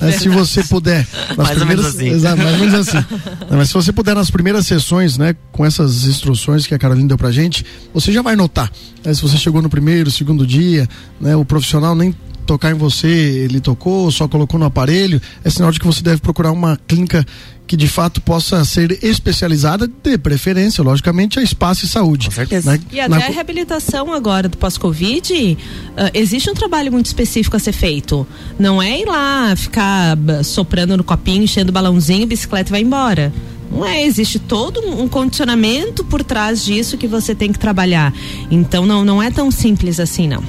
é, 0.00 0.12
se 0.12 0.28
você 0.28 0.62
puder, 0.64 1.06
nas 1.36 1.36
Mais 1.36 1.50
ou 1.50 1.56
primeiras, 1.56 1.94
menos 1.94 1.96
assim. 1.96 2.08
Exato, 2.08 2.36
mais 2.42 2.52
ou 2.52 2.58
menos 2.58 2.74
assim. 2.88 3.04
Não, 3.50 3.58
mas 3.58 3.68
se 3.68 3.74
você 3.74 3.92
puder 3.92 4.14
nas 4.14 4.30
primeiras 4.30 4.66
sessões, 4.66 5.18
né, 5.18 5.34
com 5.50 5.64
essas 5.66 6.04
instruções 6.04 6.66
que 6.66 6.74
a 6.74 6.78
Carolina 6.78 7.08
deu 7.08 7.18
pra 7.18 7.30
gente, 7.30 7.64
você 7.92 8.12
já 8.12 8.22
vai 8.22 8.36
notar. 8.36 8.70
né, 9.04 9.12
se 9.12 9.20
você 9.22 9.36
chegou 9.36 9.60
no 9.60 9.68
primeiro, 9.68 10.10
segundo 10.10 10.46
dia, 10.46 10.88
né, 11.20 11.34
o 11.36 11.44
profissional 11.44 11.94
nem 11.94 12.14
tocar 12.52 12.70
em 12.70 12.74
você, 12.74 13.08
ele 13.08 13.60
tocou, 13.60 14.10
só 14.10 14.28
colocou 14.28 14.60
no 14.60 14.66
aparelho, 14.66 15.20
é 15.42 15.48
sinal 15.48 15.70
de 15.70 15.80
que 15.80 15.86
você 15.86 16.02
deve 16.02 16.20
procurar 16.20 16.52
uma 16.52 16.78
clínica 16.86 17.24
que 17.66 17.76
de 17.76 17.88
fato 17.88 18.20
possa 18.20 18.62
ser 18.66 19.02
especializada, 19.02 19.88
de 19.88 20.18
preferência, 20.18 20.84
logicamente, 20.84 21.38
a 21.38 21.42
espaço 21.42 21.86
e 21.86 21.88
saúde. 21.88 22.26
Com 22.26 22.32
certeza. 22.32 22.78
E 22.90 23.00
até 23.00 23.14
a 23.14 23.30
reabilitação 23.30 24.12
agora 24.12 24.50
do 24.50 24.58
pós-Covid, 24.58 25.56
ah, 25.96 26.10
existe 26.12 26.50
um 26.50 26.54
trabalho 26.54 26.92
muito 26.92 27.06
específico 27.06 27.56
a 27.56 27.58
ser 27.58 27.72
feito. 27.72 28.26
Não 28.58 28.82
é 28.82 29.00
ir 29.00 29.06
lá 29.06 29.56
ficar 29.56 30.18
ah, 30.18 30.42
soprando 30.42 30.94
no 30.94 31.04
copinho, 31.04 31.44
enchendo 31.44 31.70
o 31.70 31.72
balãozinho, 31.72 32.26
bicicleta 32.26 32.68
e 32.68 32.72
vai 32.72 32.82
embora. 32.82 33.32
Não 33.70 33.86
é, 33.86 34.02
existe 34.04 34.38
todo 34.38 34.80
um 34.86 35.02
um 35.04 35.08
condicionamento 35.08 36.04
por 36.04 36.22
trás 36.22 36.62
disso 36.62 36.98
que 36.98 37.06
você 37.06 37.34
tem 37.34 37.50
que 37.50 37.58
trabalhar. 37.58 38.12
Então 38.50 38.84
não, 38.84 39.02
não 39.02 39.22
é 39.22 39.30
tão 39.30 39.50
simples 39.50 39.98
assim, 39.98 40.28
não. 40.28 40.44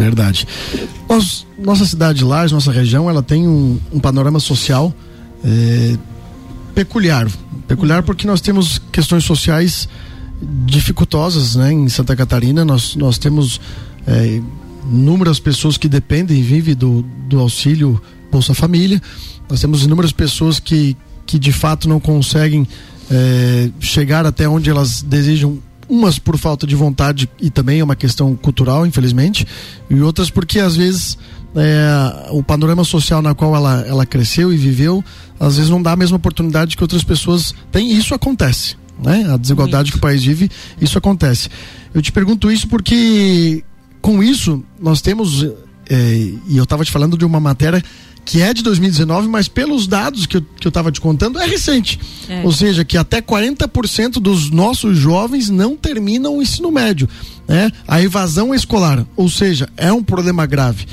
Verdade. 0.00 0.48
Nossa 1.58 1.84
cidade 1.84 2.24
lá, 2.24 2.46
nossa 2.48 2.72
região, 2.72 3.10
ela 3.10 3.22
tem 3.22 3.46
um, 3.46 3.78
um 3.92 4.00
panorama 4.00 4.40
social 4.40 4.94
eh, 5.44 5.98
peculiar. 6.74 7.28
Peculiar 7.68 8.02
porque 8.02 8.26
nós 8.26 8.40
temos 8.40 8.80
questões 8.90 9.24
sociais 9.24 9.86
dificultosas 10.64 11.54
né, 11.54 11.70
em 11.70 11.86
Santa 11.90 12.16
Catarina. 12.16 12.64
Nós, 12.64 12.96
nós 12.96 13.18
temos 13.18 13.60
eh, 14.06 14.40
inúmeras 14.90 15.38
pessoas 15.38 15.76
que 15.76 15.86
dependem 15.86 16.42
vivem 16.42 16.74
do, 16.74 17.04
do 17.28 17.38
auxílio 17.38 18.00
Bolsa 18.32 18.54
Família. 18.54 19.02
Nós 19.50 19.60
temos 19.60 19.84
inúmeras 19.84 20.12
pessoas 20.12 20.58
que, 20.58 20.96
que 21.26 21.38
de 21.38 21.52
fato 21.52 21.86
não 21.86 22.00
conseguem 22.00 22.66
eh, 23.10 23.68
chegar 23.80 24.24
até 24.24 24.48
onde 24.48 24.70
elas 24.70 25.02
desejam 25.02 25.58
umas 25.90 26.18
por 26.18 26.38
falta 26.38 26.66
de 26.66 26.76
vontade 26.76 27.28
e 27.40 27.50
também 27.50 27.80
é 27.80 27.84
uma 27.84 27.96
questão 27.96 28.36
cultural, 28.36 28.86
infelizmente, 28.86 29.46
e 29.90 30.00
outras 30.00 30.30
porque 30.30 30.60
às 30.60 30.76
vezes 30.76 31.18
é, 31.56 32.28
o 32.30 32.42
panorama 32.42 32.84
social 32.84 33.20
na 33.20 33.34
qual 33.34 33.54
ela, 33.56 33.84
ela 33.86 34.06
cresceu 34.06 34.52
e 34.52 34.56
viveu, 34.56 35.04
às 35.38 35.56
vezes 35.56 35.70
não 35.70 35.82
dá 35.82 35.92
a 35.92 35.96
mesma 35.96 36.16
oportunidade 36.16 36.76
que 36.76 36.84
outras 36.84 37.02
pessoas 37.02 37.52
têm, 37.72 37.90
e 37.90 37.98
isso 37.98 38.14
acontece. 38.14 38.76
Né? 39.02 39.26
A 39.32 39.36
desigualdade 39.36 39.90
que 39.90 39.98
o 39.98 40.00
país 40.00 40.22
vive, 40.22 40.50
isso 40.80 40.96
acontece. 40.96 41.48
Eu 41.92 42.00
te 42.00 42.12
pergunto 42.12 42.52
isso 42.52 42.68
porque 42.68 43.64
com 44.00 44.22
isso 44.22 44.62
nós 44.80 45.00
temos, 45.00 45.44
e 46.46 46.56
eu 46.56 46.64
estava 46.64 46.84
te 46.84 46.90
falando 46.92 47.18
de 47.18 47.24
uma 47.24 47.40
matéria 47.40 47.82
que 48.24 48.40
é 48.40 48.54
de 48.54 48.62
2019, 48.62 49.28
mas 49.28 49.48
pelos 49.48 49.86
dados 49.86 50.26
que 50.26 50.36
eu, 50.36 50.42
que 50.60 50.66
eu 50.66 50.70
tava 50.70 50.92
te 50.92 51.00
contando, 51.00 51.40
é 51.40 51.46
recente. 51.46 51.98
É. 52.28 52.42
Ou 52.44 52.52
seja, 52.52 52.84
que 52.84 52.96
até 52.96 53.20
40% 53.20 54.20
dos 54.20 54.50
nossos 54.50 54.96
jovens 54.96 55.48
não 55.48 55.76
terminam 55.76 56.36
o 56.36 56.42
ensino 56.42 56.70
médio. 56.70 57.08
Né? 57.48 57.72
A 57.88 58.00
evasão 58.00 58.54
escolar, 58.54 59.04
ou 59.16 59.28
seja, 59.28 59.68
é 59.76 59.92
um 59.92 60.02
problema 60.02 60.46
grave. 60.46 60.86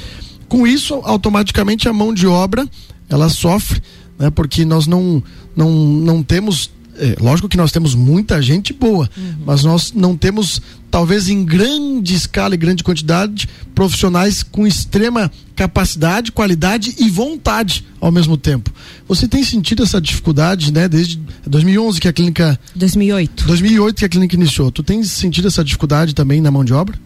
Com 0.47 0.65
isso, 0.65 0.95
automaticamente 1.03 1.87
a 1.87 1.93
mão 1.93 2.13
de 2.13 2.25
obra 2.25 2.67
ela 3.09 3.29
sofre, 3.29 3.81
né? 4.17 4.29
porque 4.29 4.65
nós 4.65 4.87
não, 4.87 5.21
não, 5.55 5.71
não 5.71 6.23
temos. 6.23 6.71
É, 6.97 7.15
lógico 7.19 7.47
que 7.47 7.57
nós 7.57 7.71
temos 7.71 7.93
muita 7.93 8.41
gente 8.41 8.73
boa, 8.73 9.09
mas 9.45 9.63
nós 9.63 9.93
não 9.93 10.17
temos, 10.17 10.61
talvez 10.89 11.29
em 11.29 11.45
grande 11.45 12.15
escala 12.15 12.55
e 12.55 12.57
grande 12.57 12.83
quantidade, 12.83 13.47
profissionais 13.75 14.43
com 14.43 14.65
extrema 14.65 15.31
capacidade, 15.55 16.31
qualidade 16.31 16.95
e 16.97 17.09
vontade 17.09 17.85
ao 17.99 18.11
mesmo 18.11 18.37
tempo. 18.37 18.71
Você 19.07 19.27
tem 19.27 19.43
sentido 19.43 19.83
essa 19.83 20.01
dificuldade, 20.01 20.71
né? 20.71 20.87
Desde 20.87 21.19
2011 21.45 21.99
que 21.99 22.07
a 22.07 22.13
clínica 22.13 22.59
2008. 22.75 23.45
2008 23.45 23.95
que 23.97 24.05
a 24.05 24.09
clínica 24.09 24.35
iniciou. 24.35 24.71
Tu 24.71 24.83
tens 24.83 25.11
sentido 25.11 25.47
essa 25.47 25.63
dificuldade 25.63 26.13
também 26.13 26.41
na 26.41 26.51
mão 26.51 26.65
de 26.65 26.73
obra? 26.73 26.97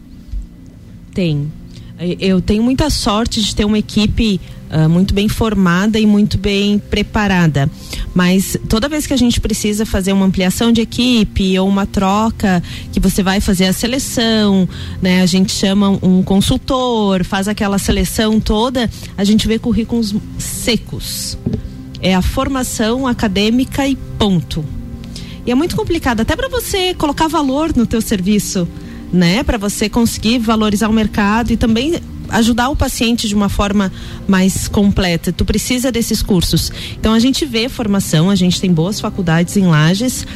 Tem. 1.14 1.50
Eu 2.18 2.40
tenho 2.40 2.62
muita 2.62 2.90
sorte 2.90 3.40
de 3.40 3.54
ter 3.54 3.64
uma 3.64 3.78
equipe 3.78 4.40
ah, 4.74 4.88
muito 4.88 5.12
bem 5.12 5.28
formada 5.28 6.00
e 6.00 6.06
muito 6.06 6.38
bem 6.38 6.78
preparada. 6.78 7.70
Mas 8.14 8.56
toda 8.70 8.88
vez 8.88 9.06
que 9.06 9.12
a 9.12 9.16
gente 9.18 9.38
precisa 9.38 9.84
fazer 9.84 10.14
uma 10.14 10.24
ampliação 10.24 10.72
de 10.72 10.80
equipe 10.80 11.58
ou 11.58 11.68
uma 11.68 11.84
troca, 11.84 12.62
que 12.90 12.98
você 12.98 13.22
vai 13.22 13.38
fazer 13.38 13.66
a 13.66 13.72
seleção, 13.74 14.66
né? 15.02 15.20
A 15.20 15.26
gente 15.26 15.52
chama 15.52 15.90
um 16.02 16.22
consultor, 16.22 17.22
faz 17.22 17.48
aquela 17.48 17.78
seleção 17.78 18.40
toda, 18.40 18.88
a 19.14 19.24
gente 19.24 19.46
vê 19.46 19.58
currículos 19.58 20.14
secos. 20.38 21.36
É 22.00 22.14
a 22.14 22.22
formação 22.22 23.06
acadêmica 23.06 23.86
e 23.86 23.94
ponto. 24.18 24.64
E 25.44 25.50
é 25.50 25.54
muito 25.54 25.76
complicado, 25.76 26.20
até 26.20 26.34
para 26.34 26.48
você 26.48 26.94
colocar 26.94 27.28
valor 27.28 27.76
no 27.76 27.86
teu 27.86 28.00
serviço, 28.00 28.66
né? 29.12 29.42
Para 29.42 29.58
você 29.58 29.86
conseguir 29.86 30.38
valorizar 30.38 30.88
o 30.88 30.92
mercado 30.94 31.52
e 31.52 31.58
também 31.58 32.00
ajudar 32.32 32.70
o 32.70 32.76
paciente 32.76 33.28
de 33.28 33.34
uma 33.34 33.48
forma 33.48 33.92
mais 34.26 34.66
completa. 34.66 35.32
Tu 35.32 35.44
precisa 35.44 35.92
desses 35.92 36.22
cursos. 36.22 36.72
Então 36.98 37.12
a 37.12 37.18
gente 37.18 37.44
vê 37.44 37.68
formação, 37.68 38.30
a 38.30 38.34
gente 38.34 38.60
tem 38.60 38.72
boas 38.72 39.00
faculdades 39.00 39.56
em 39.56 39.66
Lages 39.66 40.26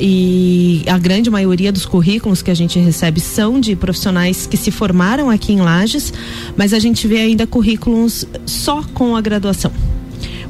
e 0.00 0.82
a 0.88 0.98
grande 0.98 1.30
maioria 1.30 1.70
dos 1.70 1.86
currículos 1.86 2.42
que 2.42 2.50
a 2.50 2.54
gente 2.54 2.78
recebe 2.78 3.20
são 3.20 3.60
de 3.60 3.76
profissionais 3.76 4.46
que 4.46 4.56
se 4.56 4.70
formaram 4.70 5.30
aqui 5.30 5.52
em 5.52 5.60
Lages, 5.60 6.12
mas 6.56 6.72
a 6.72 6.78
gente 6.78 7.06
vê 7.06 7.18
ainda 7.18 7.46
currículos 7.46 8.26
só 8.46 8.82
com 8.94 9.14
a 9.14 9.20
graduação. 9.20 9.70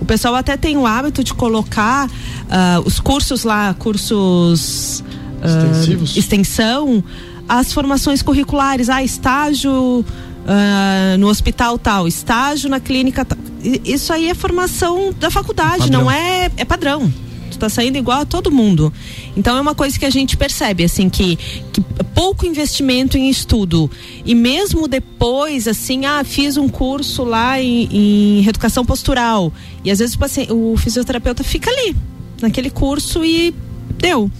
O 0.00 0.04
pessoal 0.04 0.34
até 0.34 0.56
tem 0.56 0.76
o 0.76 0.86
hábito 0.86 1.22
de 1.22 1.34
colocar 1.34 2.10
ah, 2.50 2.80
os 2.84 2.98
cursos 2.98 3.44
lá, 3.44 3.74
cursos 3.74 5.04
ah, 5.42 5.46
Extensivos. 5.46 6.16
extensão, 6.16 7.04
as 7.48 7.72
formações 7.72 8.22
curriculares, 8.22 8.88
ah, 8.88 9.02
estágio 9.02 10.04
ah, 10.46 11.16
no 11.18 11.28
hospital 11.28 11.78
tal, 11.78 12.08
estágio 12.08 12.68
na 12.68 12.80
clínica 12.80 13.24
tal. 13.24 13.38
Isso 13.84 14.12
aí 14.12 14.28
é 14.28 14.34
formação 14.34 15.12
da 15.18 15.30
faculdade, 15.30 15.84
Padrão. 15.84 16.00
não 16.02 16.10
é, 16.10 16.50
é 16.56 16.64
padrão. 16.64 17.12
Tu 17.50 17.58
tá 17.58 17.68
saindo 17.68 17.98
igual 17.98 18.22
a 18.22 18.24
todo 18.24 18.50
mundo. 18.50 18.92
Então 19.36 19.56
é 19.56 19.60
uma 19.60 19.74
coisa 19.74 19.98
que 19.98 20.04
a 20.04 20.10
gente 20.10 20.36
percebe, 20.36 20.84
assim, 20.84 21.08
que, 21.08 21.36
que 21.72 21.80
pouco 22.14 22.46
investimento 22.46 23.16
em 23.16 23.28
estudo. 23.28 23.90
E 24.24 24.34
mesmo 24.34 24.88
depois, 24.88 25.68
assim, 25.68 26.06
ah, 26.06 26.24
fiz 26.24 26.56
um 26.56 26.68
curso 26.68 27.24
lá 27.24 27.60
em, 27.60 27.88
em 27.92 28.40
reeducação 28.40 28.84
postural. 28.84 29.52
E 29.84 29.90
às 29.90 29.98
vezes 29.98 30.14
o, 30.14 30.18
paciente, 30.18 30.52
o 30.52 30.76
fisioterapeuta 30.76 31.44
fica 31.44 31.70
ali, 31.70 31.94
naquele 32.40 32.70
curso 32.70 33.24
e 33.24 33.54
deu. 33.98 34.30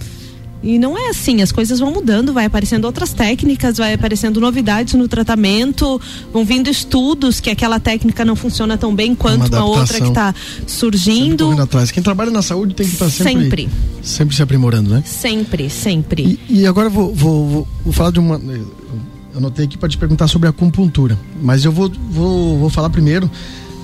E 0.63 0.79
não 0.79 0.97
é 0.97 1.09
assim, 1.09 1.43
as 1.43 1.51
coisas 1.51 1.81
vão 1.81 1.91
mudando, 1.91 2.33
vai 2.33 2.45
aparecendo 2.45 2.85
outras 2.85 3.13
técnicas, 3.13 3.79
vai 3.79 3.95
aparecendo 3.95 4.41
novidades 4.41 4.95
no 4.95 5.09
tratamento, 5.09 6.01
vão 6.33 6.45
vindo 6.45 6.71
estudos 6.71 7.41
que 7.41 7.51
aquela 7.51 7.81
técnica 7.81 8.25
não 8.25 8.37
funciona 8.37 8.79
tão 8.79 8.95
bem 8.95 9.13
quanto 9.15 9.49
uma 9.49 9.65
outra 9.65 10.01
que 10.01 10.07
está 10.09 10.33
surgindo. 10.67 11.51
atrás. 11.61 11.91
Quem 11.91 12.03
trabalha 12.03 12.31
na 12.31 12.43
saúde 12.43 12.75
tem 12.75 12.87
que 12.87 12.93
estar 12.93 13.11
sempre, 13.11 13.33
Sempre. 13.43 13.69
sempre 14.03 14.37
se 14.37 14.43
aprimorando, 14.43 14.91
né? 14.91 15.03
Sempre, 15.05 15.69
sempre. 15.69 16.39
E, 16.49 16.61
e 16.61 16.67
agora 16.67 16.87
eu 16.87 16.93
vou, 16.93 17.15
vou, 17.15 17.49
vou, 17.49 17.69
vou 17.85 17.93
falar 17.93 18.13
de 18.13 18.21
uma. 18.21 18.37
Eu 18.37 19.39
anotei 19.39 19.65
aqui 19.65 19.77
para 19.77 19.89
te 19.89 19.99
perguntar 19.99 20.29
sobre 20.29 20.47
a 20.47 20.51
acupuntura, 20.51 21.19
mas 21.43 21.65
eu 21.65 21.73
vou, 21.73 21.91
vou, 22.11 22.59
vou 22.59 22.71
falar 22.71 22.89
primeiro. 22.91 23.29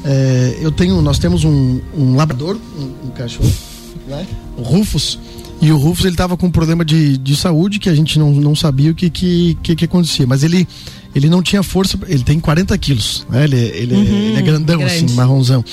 É, 0.05 0.59
eu 0.61 0.71
tenho, 0.71 1.03
nós 1.03 1.19
temos 1.19 1.43
um, 1.45 1.81
um 1.97 2.15
labrador, 2.15 2.57
um, 2.79 3.09
um 3.09 3.11
cachorro, 3.11 3.53
né? 4.07 4.25
O 4.57 4.63
Rufus. 4.63 5.19
E 5.61 5.73
o 5.73 5.77
Rufus 5.77 6.05
ele 6.05 6.15
tava 6.15 6.37
com 6.37 6.47
um 6.47 6.51
problema 6.51 6.85
de, 6.85 7.19
de 7.19 7.35
saúde 7.37 7.79
que 7.81 7.89
a 7.89 7.95
gente 7.95 8.19
não, 8.19 8.33
não 8.33 8.55
sabia 8.55 8.91
o 8.93 8.95
que, 8.95 9.11
que, 9.11 9.59
que, 9.63 9.75
que 9.75 9.85
acontecia. 9.87 10.27
Mas 10.27 10.45
ele, 10.45 10.69
ele 11.15 11.29
não 11.29 11.43
tinha 11.43 11.63
força, 11.65 11.99
ele 12.07 12.23
tem 12.23 12.39
40 12.39 12.77
quilos, 12.79 13.27
né? 13.29 13.45
Ele, 13.45 13.57
ele, 13.57 13.95
é- 13.95 13.99
ele 13.99 14.37
é 14.37 14.43
grandão, 14.43 14.79
grande. 14.79 15.05
assim, 15.05 15.15
marronzão. 15.17 15.65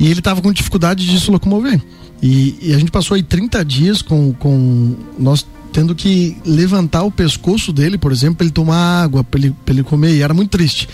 E 0.00 0.08
ele 0.08 0.20
tava 0.20 0.42
com 0.42 0.52
dificuldade 0.52 1.06
de 1.06 1.20
se 1.20 1.30
locomover. 1.30 1.80
E, 2.20 2.56
e 2.60 2.74
a 2.74 2.78
gente 2.78 2.90
passou 2.90 3.14
aí 3.14 3.22
30 3.22 3.64
dias 3.64 4.02
com, 4.02 4.32
com 4.32 4.96
nós 5.18 5.46
tendo 5.72 5.94
que 5.94 6.36
levantar 6.44 7.02
o 7.04 7.10
pescoço 7.10 7.72
dele, 7.72 7.98
por 7.98 8.10
exemplo, 8.12 8.36
pra 8.36 8.44
ele 8.44 8.52
tomar 8.52 9.02
água, 9.02 9.22
pra 9.24 9.40
ele, 9.40 9.54
pra 9.64 9.74
ele 9.74 9.82
comer, 9.82 10.14
e 10.16 10.22
era 10.22 10.32
muito 10.34 10.50
triste. 10.50 10.88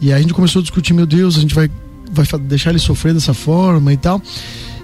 E 0.00 0.12
aí 0.12 0.18
a 0.18 0.22
gente 0.22 0.34
começou 0.34 0.60
a 0.60 0.62
discutir, 0.62 0.92
meu 0.94 1.06
Deus, 1.06 1.36
a 1.36 1.40
gente 1.40 1.54
vai 1.54 1.70
vai 2.14 2.26
deixar 2.40 2.70
ele 2.70 2.78
sofrer 2.78 3.14
dessa 3.14 3.32
forma 3.32 3.90
e 3.92 3.96
tal. 3.96 4.20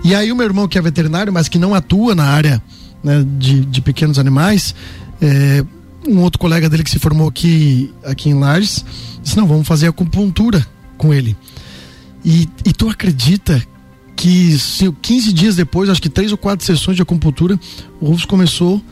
E 0.05 0.15
aí 0.15 0.31
o 0.31 0.37
meu 0.37 0.47
irmão, 0.47 0.69
que 0.69 0.79
é 0.79 0.81
veterinário, 0.81 1.33
mas 1.33 1.49
que 1.49 1.59
não 1.59 1.75
atua 1.75 2.15
na 2.15 2.25
área 2.25 2.63
né, 3.03 3.25
de, 3.39 3.65
de 3.65 3.81
pequenos 3.81 4.19
animais, 4.19 4.75
é, 5.21 5.65
um 6.07 6.21
outro 6.21 6.39
colega 6.39 6.69
dele 6.69 6.85
que 6.85 6.91
se 6.91 6.99
formou 6.99 7.29
aqui, 7.29 7.93
aqui 8.05 8.31
em 8.31 8.35
Lages, 8.35 8.85
disse, 9.23 9.37
não, 9.37 9.47
vamos 9.47 9.67
fazer 9.67 9.89
acupuntura 9.89 10.67
com 10.97 11.13
ele. 11.13 11.37
E, 12.25 12.49
e 12.65 12.73
tu 12.73 12.89
acredita 12.89 13.63
que 14.17 14.57
15 15.01 15.33
dias 15.33 15.55
depois, 15.55 15.89
acho 15.89 16.03
que 16.03 16.09
três 16.09 16.33
ou 16.33 16.39
quatro 16.39 16.67
sessões 16.67 16.97
de 16.97 17.03
acupuntura, 17.03 17.59
o 18.01 18.07
Rufus 18.07 18.25
começou 18.25 18.83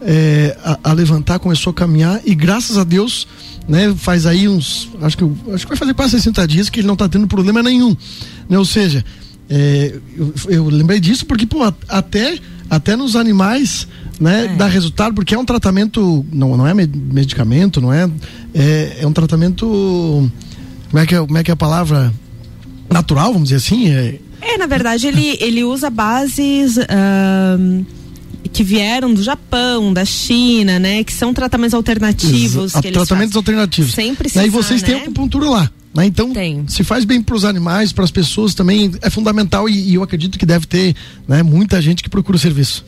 é, 0.00 0.56
a, 0.62 0.90
a, 0.90 0.92
levantar, 0.92 1.38
começou 1.40 1.72
a 1.72 1.74
caminhar 1.74 2.20
e 2.24 2.34
graças 2.34 2.78
a 2.78 2.84
Deus, 2.84 3.26
né, 3.68 3.92
faz 3.96 4.26
aí 4.26 4.48
uns, 4.48 4.88
acho 5.02 5.18
que, 5.18 5.24
acho 5.52 5.64
que 5.64 5.70
vai 5.70 5.76
fazer 5.76 5.94
quase 5.94 6.12
60 6.12 6.46
dias 6.46 6.70
que 6.70 6.80
ele 6.80 6.86
não 6.86 6.94
está 6.94 7.08
tendo 7.08 7.26
problema 7.26 7.62
nenhum, 7.62 7.96
né? 8.48 8.56
Ou 8.56 8.64
seja, 8.64 9.04
é, 9.48 9.94
eu, 10.16 10.34
eu, 10.48 10.68
lembrei 10.68 10.98
disso 10.98 11.24
porque, 11.24 11.46
pô, 11.46 11.62
até, 11.88 12.38
até 12.68 12.96
nos 12.96 13.14
animais, 13.14 13.86
né, 14.18 14.46
é. 14.46 14.56
dá 14.56 14.66
resultado, 14.66 15.14
porque 15.14 15.34
é 15.34 15.38
um 15.38 15.44
tratamento, 15.44 16.24
não, 16.32 16.56
não 16.56 16.66
é 16.66 16.74
medicamento, 16.74 17.80
não 17.80 17.92
é, 17.92 18.10
é, 18.54 18.98
é 19.00 19.06
um 19.06 19.12
tratamento, 19.12 20.30
como 20.90 21.02
é 21.02 21.06
que 21.06 21.14
é, 21.14 21.18
como 21.18 21.38
é 21.38 21.44
que 21.44 21.50
é 21.50 21.54
a 21.54 21.56
palavra? 21.56 22.12
Natural, 22.90 23.32
vamos 23.32 23.48
dizer 23.48 23.56
assim, 23.56 23.90
é, 23.90 24.20
é, 24.40 24.58
na 24.58 24.66
verdade, 24.66 25.06
ele, 25.06 25.36
ele 25.40 25.64
usa 25.64 25.90
bases. 25.90 26.78
Que 28.52 28.62
vieram 28.62 29.12
do 29.12 29.22
Japão, 29.22 29.92
da 29.92 30.04
China, 30.04 30.78
né? 30.78 31.02
Que 31.02 31.12
são 31.12 31.34
tratamentos 31.34 31.74
alternativos. 31.74 32.72
Que 32.74 32.92
tratamentos 32.92 33.32
fazem. 33.32 33.38
alternativos. 33.38 33.92
Sempre 33.92 34.30
E 34.32 34.38
aí 34.38 34.48
vocês 34.48 34.80
né? 34.82 34.86
têm 34.86 34.96
acupuntura 34.98 35.50
lá. 35.50 35.70
Né? 35.96 36.06
Então, 36.06 36.32
Tem. 36.32 36.64
se 36.68 36.84
faz 36.84 37.04
bem 37.04 37.22
para 37.22 37.34
os 37.34 37.44
animais, 37.44 37.90
para 37.90 38.04
as 38.04 38.10
pessoas 38.10 38.54
também 38.54 38.92
é 39.00 39.08
fundamental 39.08 39.68
e, 39.68 39.90
e, 39.90 39.94
eu 39.94 40.02
acredito 40.02 40.38
que 40.38 40.44
deve 40.44 40.66
ter 40.66 40.94
né, 41.26 41.42
muita 41.42 41.80
gente 41.80 42.02
que 42.02 42.10
procura 42.10 42.36
o 42.36 42.38
serviço. 42.38 42.84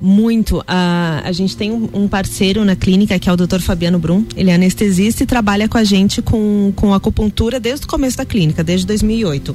Muito. 0.00 0.58
Uh, 0.58 1.24
a 1.24 1.32
gente 1.32 1.56
tem 1.56 1.70
um, 1.70 1.88
um, 1.92 2.08
parceiro 2.08 2.64
na 2.64 2.76
clínica 2.76 3.18
que 3.18 3.28
é 3.28 3.32
o 3.32 3.36
Dr. 3.36 3.60
Fabiano 3.60 3.98
Brum. 3.98 4.24
Ele 4.36 4.50
é 4.50 4.54
anestesista 4.54 5.22
e 5.22 5.26
trabalha 5.26 5.68
com 5.68 5.78
a 5.78 5.84
gente 5.84 6.22
com, 6.22 6.72
com 6.76 6.94
acupuntura 6.94 7.58
desde 7.58 7.86
o 7.86 7.88
começo 7.88 8.16
da 8.16 8.24
clínica, 8.24 8.62
desde 8.62 8.86
2008. 8.86 9.54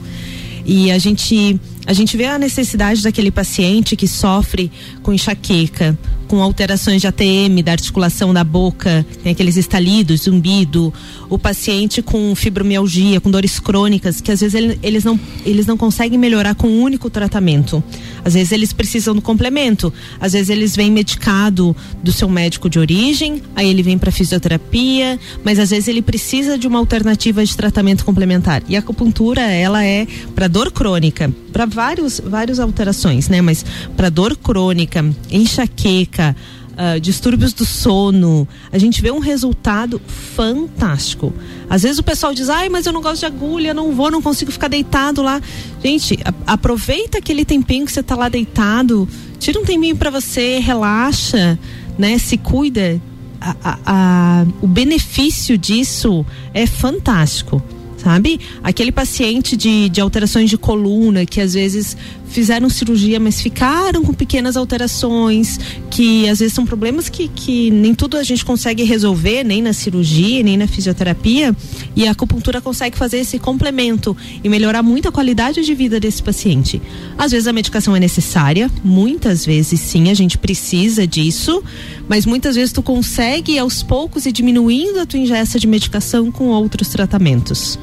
E 0.66 0.92
a 0.92 0.98
gente, 0.98 1.60
a 1.86 1.94
gente 1.94 2.18
vê 2.18 2.26
a 2.26 2.40
necessidade 2.40 3.04
daquele 3.04 3.32
paciente 3.32 3.96
que 3.96 4.08
sofre 4.08 4.72
com 5.04 5.14
enxaqueca, 5.14 5.98
com 6.28 6.42
alterações 6.42 7.02
de 7.02 7.08
ATM, 7.08 7.62
da 7.64 7.72
articulação 7.72 8.34
da 8.34 8.44
boca, 8.44 9.06
tem 9.24 9.32
aqueles 9.32 9.58
estalidos, 9.58 10.24
zumbido, 10.24 10.94
o 11.30 11.38
paciente 11.38 12.02
com 12.02 12.34
fibromialgia, 12.36 13.22
com 13.22 13.30
dores 13.30 13.60
crônicas, 13.60 14.22
que 14.22 14.32
às 14.32 14.42
vezes 14.42 14.56
ele, 14.56 14.80
eles, 14.82 15.04
não, 15.04 15.20
eles 15.46 15.66
não 15.66 15.78
conseguem 15.78 16.18
melhorar 16.18 16.56
com 16.56 16.68
um 16.68 16.82
único 16.82 17.10
tratamento. 17.10 17.84
Às 18.24 18.34
vezes 18.34 18.52
eles 18.52 18.74
precisam 18.74 19.14
do 19.14 19.22
complemento, 19.22 19.94
às 20.20 20.34
vezes 20.34 20.50
eles 20.50 20.76
vêm 20.76 20.92
medicado 20.92 21.76
do 22.04 22.12
seu 22.12 22.28
médico 22.28 22.70
de 22.70 22.80
origem, 22.80 23.42
aí 23.56 23.70
ele 23.70 23.84
vem 23.84 23.98
para 23.98 24.12
fisioterapia, 24.12 25.20
mas 25.44 25.60
às 25.60 25.70
vezes 25.70 25.88
ele 25.88 26.02
precisa 26.02 26.58
de 26.58 26.68
uma 26.68 26.80
alternativa 26.80 27.46
de 27.46 27.56
tratamento 27.56 28.04
complementar. 28.04 28.64
E 28.68 28.76
a 28.76 28.80
acupuntura, 28.80 29.42
ela 29.42 29.86
é 29.86 30.08
para 30.34 30.48
dor 30.48 30.72
crônica, 30.72 31.32
para 31.52 31.66
vários 31.76 32.20
várias 32.20 32.60
alterações, 32.60 33.28
né? 33.30 33.42
Mas 33.42 33.64
para 33.96 34.10
dor 34.10 34.36
crônica, 34.38 35.06
enxaqueca, 35.30 36.36
Uh, 36.76 37.00
distúrbios 37.00 37.54
do 37.54 37.66
sono, 37.66 38.46
a 38.70 38.78
gente 38.78 39.02
vê 39.02 39.10
um 39.10 39.20
resultado 39.20 40.02
fantástico. 40.36 41.34
Às 41.70 41.84
vezes 41.84 42.00
o 42.00 42.04
pessoal 42.04 42.34
diz, 42.34 42.50
ai, 42.50 42.68
mas 42.68 42.86
eu 42.86 42.92
não 42.92 43.02
gosto 43.02 43.22
de 43.22 43.26
agulha, 43.26 43.74
não 43.74 43.94
vou, 43.94 44.12
não 44.12 44.22
consigo 44.22 44.52
ficar 44.52 44.68
deitado 44.68 45.22
lá. 45.22 45.42
Gente, 45.82 46.20
a, 46.26 46.52
aproveita 46.52 47.20
aquele 47.20 47.46
tempinho 47.46 47.86
que 47.86 47.94
você 47.94 48.02
está 48.02 48.14
lá 48.18 48.28
deitado, 48.28 49.08
tira 49.40 49.58
um 49.58 49.64
tempinho 49.64 49.96
para 49.96 50.10
você, 50.10 50.60
relaxa, 50.60 51.58
né? 51.98 52.18
Se 52.18 52.36
cuida. 52.38 53.02
A, 53.40 53.80
a, 53.86 54.46
o 54.62 54.68
benefício 54.68 55.58
disso 55.58 56.26
é 56.54 56.68
fantástico 56.68 57.64
sabe? 58.06 58.40
Aquele 58.64 58.92
paciente 58.92 59.58
de, 59.58 59.90
de 59.90 60.00
alterações 60.00 60.48
de 60.48 60.60
coluna 60.60 61.26
que 61.26 61.42
às 61.42 61.56
vezes 61.56 61.98
fizeram 62.28 62.70
cirurgia, 62.70 63.20
mas 63.20 63.42
ficaram 63.42 64.04
com 64.04 64.14
pequenas 64.14 64.56
alterações, 64.56 65.60
que 65.90 66.30
às 66.30 66.38
vezes 66.38 66.54
são 66.54 66.68
problemas 66.68 67.10
que, 67.10 67.28
que 67.28 67.72
nem 67.72 67.96
tudo 67.96 68.16
a 68.18 68.22
gente 68.22 68.46
consegue 68.46 68.84
resolver, 68.84 69.44
nem 69.44 69.60
na 69.60 69.74
cirurgia, 69.74 70.44
nem 70.44 70.56
na 70.56 70.68
fisioterapia, 70.68 71.56
e 71.96 72.08
a 72.08 72.12
acupuntura 72.12 72.62
consegue 72.62 72.96
fazer 72.96 73.18
esse 73.20 73.40
complemento 73.40 74.16
e 74.44 74.50
melhorar 74.50 74.84
muito 74.84 75.08
a 75.08 75.12
qualidade 75.12 75.64
de 75.64 75.74
vida 75.74 76.00
desse 76.00 76.22
paciente. 76.22 76.80
Às 77.18 77.32
vezes 77.32 77.48
a 77.48 77.54
medicação 77.54 77.96
é 77.96 78.00
necessária, 78.00 78.70
muitas 78.84 79.44
vezes 79.44 79.80
sim, 79.80 80.12
a 80.12 80.14
gente 80.14 80.38
precisa 80.38 81.08
disso, 81.08 81.64
mas 82.08 82.24
muitas 82.24 82.56
vezes 82.56 82.72
tu 82.72 82.84
consegue 82.84 83.58
aos 83.58 83.82
poucos 83.82 84.28
ir 84.28 84.32
diminuindo 84.32 85.00
a 85.00 85.08
tua 85.08 85.20
ingesta 85.20 85.58
de 85.58 85.66
medicação 85.66 86.32
com 86.32 86.50
outros 86.50 86.90
tratamentos. 86.90 87.80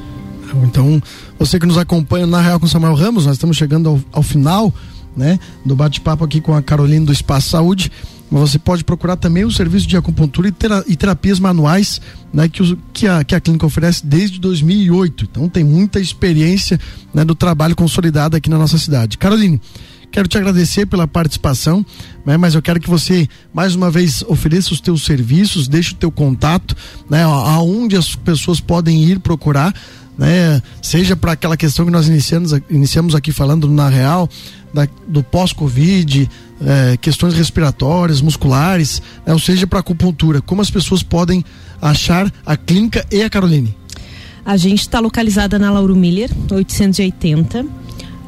Então, 0.63 1.01
você 1.39 1.59
que 1.59 1.65
nos 1.65 1.77
acompanha 1.77 2.27
na 2.27 2.41
Real 2.41 2.59
com 2.59 2.67
Samuel 2.67 2.95
Ramos, 2.95 3.25
nós 3.25 3.35
estamos 3.35 3.57
chegando 3.57 3.89
ao, 3.89 4.01
ao 4.11 4.23
final 4.23 4.73
né, 5.15 5.39
do 5.65 5.75
bate-papo 5.75 6.23
aqui 6.23 6.41
com 6.41 6.53
a 6.53 6.61
Carolina 6.61 7.05
do 7.05 7.11
Espaço 7.11 7.49
Saúde. 7.49 7.91
Mas 8.29 8.49
você 8.49 8.57
pode 8.57 8.83
procurar 8.83 9.15
também 9.15 9.45
o 9.45 9.51
serviço 9.51 9.85
de 9.85 9.95
acupuntura 9.95 10.51
e, 10.87 10.95
terapias 10.95 11.39
manuais 11.39 12.01
né, 12.33 12.49
que, 12.49 12.77
que, 12.91 13.07
a, 13.07 13.23
que 13.23 13.35
a 13.35 13.39
clínica 13.39 13.65
oferece 13.65 14.03
desde 14.05 14.39
2008. 14.39 15.27
Então 15.29 15.47
tem 15.47 15.63
muita 15.63 15.99
experiência 15.99 16.79
né, 17.13 17.23
do 17.23 17.35
trabalho 17.35 17.75
consolidado 17.75 18.35
aqui 18.35 18.49
na 18.49 18.57
nossa 18.57 18.79
cidade. 18.79 19.19
Caroline, 19.19 19.61
quero 20.11 20.27
te 20.27 20.35
agradecer 20.35 20.87
pela 20.87 21.07
participação, 21.07 21.85
né, 22.25 22.35
mas 22.35 22.55
eu 22.55 22.61
quero 22.61 22.79
que 22.79 22.89
você 22.89 23.27
mais 23.53 23.75
uma 23.75 23.91
vez 23.91 24.23
ofereça 24.27 24.73
os 24.73 24.81
teus 24.81 25.05
serviços, 25.05 25.67
deixe 25.67 25.91
o 25.91 25.95
teu 25.95 26.11
contato, 26.11 26.75
né, 27.07 27.23
aonde 27.23 27.95
as 27.95 28.15
pessoas 28.15 28.59
podem 28.59 29.03
ir 29.03 29.19
procurar 29.19 29.75
né? 30.17 30.61
Seja 30.81 31.15
para 31.15 31.33
aquela 31.33 31.57
questão 31.57 31.85
que 31.85 31.91
nós 31.91 32.07
iniciamos, 32.07 32.51
iniciamos 32.69 33.15
aqui 33.15 33.31
falando 33.31 33.67
na 33.67 33.89
real, 33.89 34.29
da, 34.73 34.87
do 35.07 35.23
pós-Covid, 35.23 36.29
é, 36.61 36.97
questões 36.97 37.33
respiratórias, 37.33 38.21
musculares, 38.21 39.01
né? 39.25 39.33
ou 39.33 39.39
seja, 39.39 39.67
para 39.67 39.79
acupuntura. 39.79 40.41
Como 40.41 40.61
as 40.61 40.69
pessoas 40.69 41.03
podem 41.03 41.43
achar 41.81 42.31
a 42.45 42.55
clínica 42.55 43.05
e 43.11 43.21
a 43.21 43.29
Caroline? 43.29 43.75
A 44.45 44.57
gente 44.57 44.81
está 44.81 44.99
localizada 44.99 45.57
na 45.57 45.71
Lauro 45.71 45.95
Miller, 45.95 46.29
880. 46.51 47.65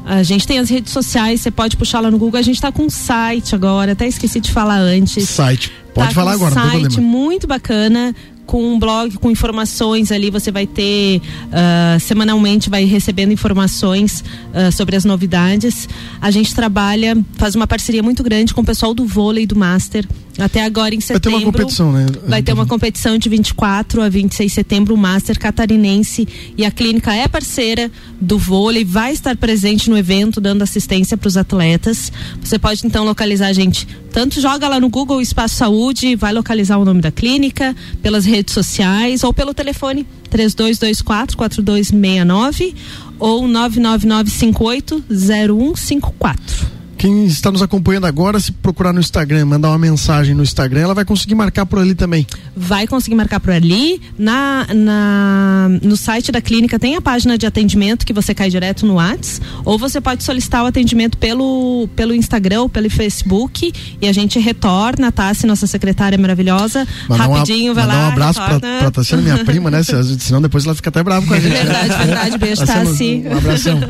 A 0.04 0.22
gente 0.22 0.46
tem 0.46 0.58
as 0.58 0.70
redes 0.70 0.92
sociais, 0.92 1.40
você 1.40 1.50
pode 1.50 1.76
puxar 1.76 2.00
lá 2.00 2.10
no 2.10 2.16
Google. 2.16 2.38
A 2.38 2.42
gente 2.42 2.54
está 2.54 2.70
com 2.70 2.84
um 2.84 2.90
site 2.90 3.54
agora, 3.54 3.92
até 3.92 4.06
esqueci 4.06 4.40
de 4.40 4.52
falar 4.52 4.78
antes. 4.78 5.28
Site, 5.28 5.72
pode 5.92 6.08
tá 6.08 6.14
falar 6.14 6.32
agora, 6.32 6.52
um 6.52 6.70
site 6.70 7.00
muito 7.00 7.46
bacana 7.46 8.14
com 8.46 8.62
um 8.62 8.78
blog 8.78 9.18
com 9.18 9.30
informações 9.30 10.12
ali 10.12 10.30
você 10.30 10.50
vai 10.50 10.66
ter 10.66 11.20
uh, 11.20 12.00
semanalmente 12.00 12.70
vai 12.70 12.84
recebendo 12.84 13.32
informações 13.32 14.22
uh, 14.54 14.72
sobre 14.72 14.96
as 14.96 15.04
novidades. 15.04 15.88
A 16.20 16.30
gente 16.30 16.54
trabalha 16.54 17.16
faz 17.34 17.54
uma 17.54 17.66
parceria 17.66 18.02
muito 18.02 18.22
grande 18.22 18.54
com 18.54 18.60
o 18.60 18.64
pessoal 18.64 18.94
do 18.94 19.04
vôlei 19.04 19.46
do 19.46 19.56
master. 19.56 20.06
Até 20.38 20.62
agora 20.64 20.94
em 20.94 21.00
setembro 21.00 21.30
vai 21.30 21.40
ter 21.40 21.46
uma 21.46 21.52
competição 21.52 21.92
né? 21.92 22.06
vai 22.28 22.42
ter 22.42 22.52
uma 22.52 22.66
competição 22.66 23.16
de 23.16 23.26
24 23.28 24.02
a 24.02 24.08
26 24.08 24.50
de 24.50 24.54
setembro 24.54 24.94
o 24.94 24.98
master 24.98 25.38
catarinense. 25.38 26.28
E 26.56 26.64
a 26.64 26.70
clínica 26.70 27.14
é 27.14 27.26
parceira 27.26 27.90
do 28.20 28.38
vôlei 28.38 28.84
vai 28.84 29.12
estar 29.12 29.36
presente 29.36 29.88
no 29.88 29.96
evento 29.96 30.40
dando 30.40 30.62
assistência 30.62 31.16
para 31.16 31.28
os 31.28 31.36
atletas. 31.36 32.12
Você 32.42 32.58
pode 32.58 32.86
então 32.86 33.04
localizar 33.04 33.46
a 33.46 33.52
gente 33.52 33.88
tanto 34.12 34.40
joga 34.40 34.66
lá 34.66 34.80
no 34.80 34.88
Google 34.88 35.20
Espaço 35.20 35.56
Saúde 35.56 36.16
vai 36.16 36.32
localizar 36.32 36.78
o 36.78 36.84
nome 36.84 37.02
da 37.02 37.10
clínica 37.10 37.76
pelas 38.02 38.24
redes 38.24 38.35
redes 38.36 38.54
sociais 38.54 39.24
ou 39.24 39.32
pelo 39.32 39.54
telefone 39.54 40.06
3224 40.30 41.36
4269 41.36 42.74
ou 43.18 43.48
99958 43.48 45.04
0154. 45.10 46.75
Quem 46.96 47.26
está 47.26 47.52
nos 47.52 47.60
acompanhando 47.60 48.06
agora, 48.06 48.40
se 48.40 48.50
procurar 48.50 48.92
no 48.92 49.00
Instagram, 49.00 49.44
mandar 49.44 49.68
uma 49.68 49.78
mensagem 49.78 50.34
no 50.34 50.42
Instagram, 50.42 50.80
ela 50.80 50.94
vai 50.94 51.04
conseguir 51.04 51.34
marcar 51.34 51.66
por 51.66 51.78
ali 51.78 51.94
também. 51.94 52.26
Vai 52.56 52.86
conseguir 52.86 53.14
marcar 53.14 53.38
por 53.38 53.50
ali. 53.50 54.00
Na, 54.18 54.66
na, 54.74 55.68
no 55.82 55.94
site 55.96 56.32
da 56.32 56.40
clínica 56.40 56.78
tem 56.78 56.96
a 56.96 57.00
página 57.00 57.36
de 57.36 57.44
atendimento 57.44 58.06
que 58.06 58.14
você 58.14 58.34
cai 58.34 58.48
direto 58.48 58.86
no 58.86 58.94
Whats, 58.94 59.42
ou 59.64 59.78
você 59.78 60.00
pode 60.00 60.24
solicitar 60.24 60.64
o 60.64 60.66
atendimento 60.66 61.18
pelo, 61.18 61.86
pelo 61.94 62.14
Instagram 62.14 62.62
ou 62.62 62.68
pelo 62.68 62.88
Facebook 62.88 63.72
e 64.00 64.08
a 64.08 64.12
gente 64.12 64.38
retorna, 64.38 65.12
tá? 65.12 65.34
Se 65.34 65.46
nossa 65.46 65.66
secretária 65.66 66.16
é 66.16 66.18
maravilhosa, 66.18 66.86
mandar 67.08 67.26
rapidinho 67.26 67.74
vai 67.74 67.86
lá. 67.86 68.06
um 68.06 68.08
abraço 68.08 68.40
pra 68.40 68.90
Tassiana, 68.90 69.22
minha 69.22 69.44
prima, 69.44 69.70
né? 69.70 69.82
Senão 70.18 70.40
depois 70.40 70.64
ela 70.64 70.74
fica 70.74 70.88
até 70.88 71.02
brava 71.02 71.26
com 71.26 71.34
a 71.34 71.40
gente. 71.40 71.52
Verdade, 71.52 71.88
verdade. 71.88 72.38
Beijo, 72.38 72.64
Tassi. 72.64 73.22
Um 73.26 73.36
abração. 73.36 73.80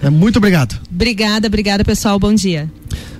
É, 0.00 0.10
muito 0.10 0.36
obrigado. 0.36 0.78
Obrigada, 0.92 1.48
obrigada, 1.48 1.84
pessoal. 1.84 2.18
Bom 2.18 2.32
dia 2.32 2.51
dia. 2.52 2.70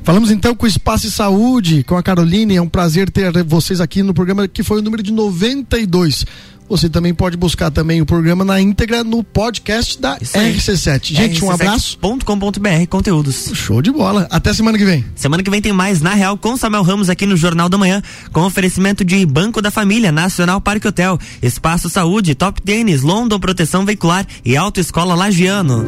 Falamos 0.02 0.30
então 0.30 0.54
com 0.54 0.66
o 0.66 0.68
Espaço 0.68 1.06
e 1.06 1.10
Saúde, 1.10 1.84
com 1.84 1.96
a 1.96 2.02
Caroline. 2.02 2.56
É 2.56 2.62
um 2.62 2.68
prazer 2.68 3.10
ter 3.10 3.42
vocês 3.44 3.80
aqui 3.80 4.02
no 4.02 4.12
programa 4.12 4.48
que 4.48 4.62
foi 4.62 4.78
o 4.78 4.82
número 4.82 5.02
de 5.02 5.12
92. 5.12 6.26
Você 6.68 6.88
também 6.88 7.12
pode 7.12 7.36
buscar 7.36 7.70
também 7.70 8.00
o 8.00 8.06
programa 8.06 8.44
na 8.44 8.60
íntegra 8.60 9.04
no 9.04 9.22
podcast 9.22 10.00
da 10.00 10.18
RC7. 10.18 11.14
Gente, 11.14 11.44
um 11.44 11.50
abraço. 11.50 11.98
.com.br 12.00 12.86
conteúdos. 12.88 13.50
Show 13.52 13.82
de 13.82 13.90
bola. 13.90 14.26
Até 14.30 14.54
semana 14.54 14.78
que 14.78 14.84
vem. 14.84 15.04
Semana 15.14 15.42
que 15.42 15.50
vem 15.50 15.60
tem 15.60 15.72
mais 15.72 16.00
Na 16.00 16.14
Real 16.14 16.36
com 16.38 16.56
Samuel 16.56 16.82
Ramos 16.82 17.10
aqui 17.10 17.26
no 17.26 17.36
Jornal 17.36 17.68
da 17.68 17.76
Manhã, 17.76 18.02
com 18.32 18.40
oferecimento 18.40 19.04
de 19.04 19.26
Banco 19.26 19.60
da 19.60 19.70
Família, 19.70 20.10
Nacional 20.10 20.60
Parque 20.60 20.88
Hotel, 20.88 21.18
Espaço 21.42 21.90
Saúde, 21.90 22.34
Top 22.34 22.60
Tênis, 22.62 23.02
London 23.02 23.38
Proteção 23.38 23.84
Veicular 23.84 24.26
e 24.44 24.56
Autoescola 24.56 25.14
Lagiano. 25.14 25.84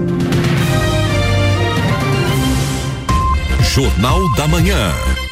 Jornal 3.74 4.32
da 4.36 4.46
Manhã. 4.46 5.23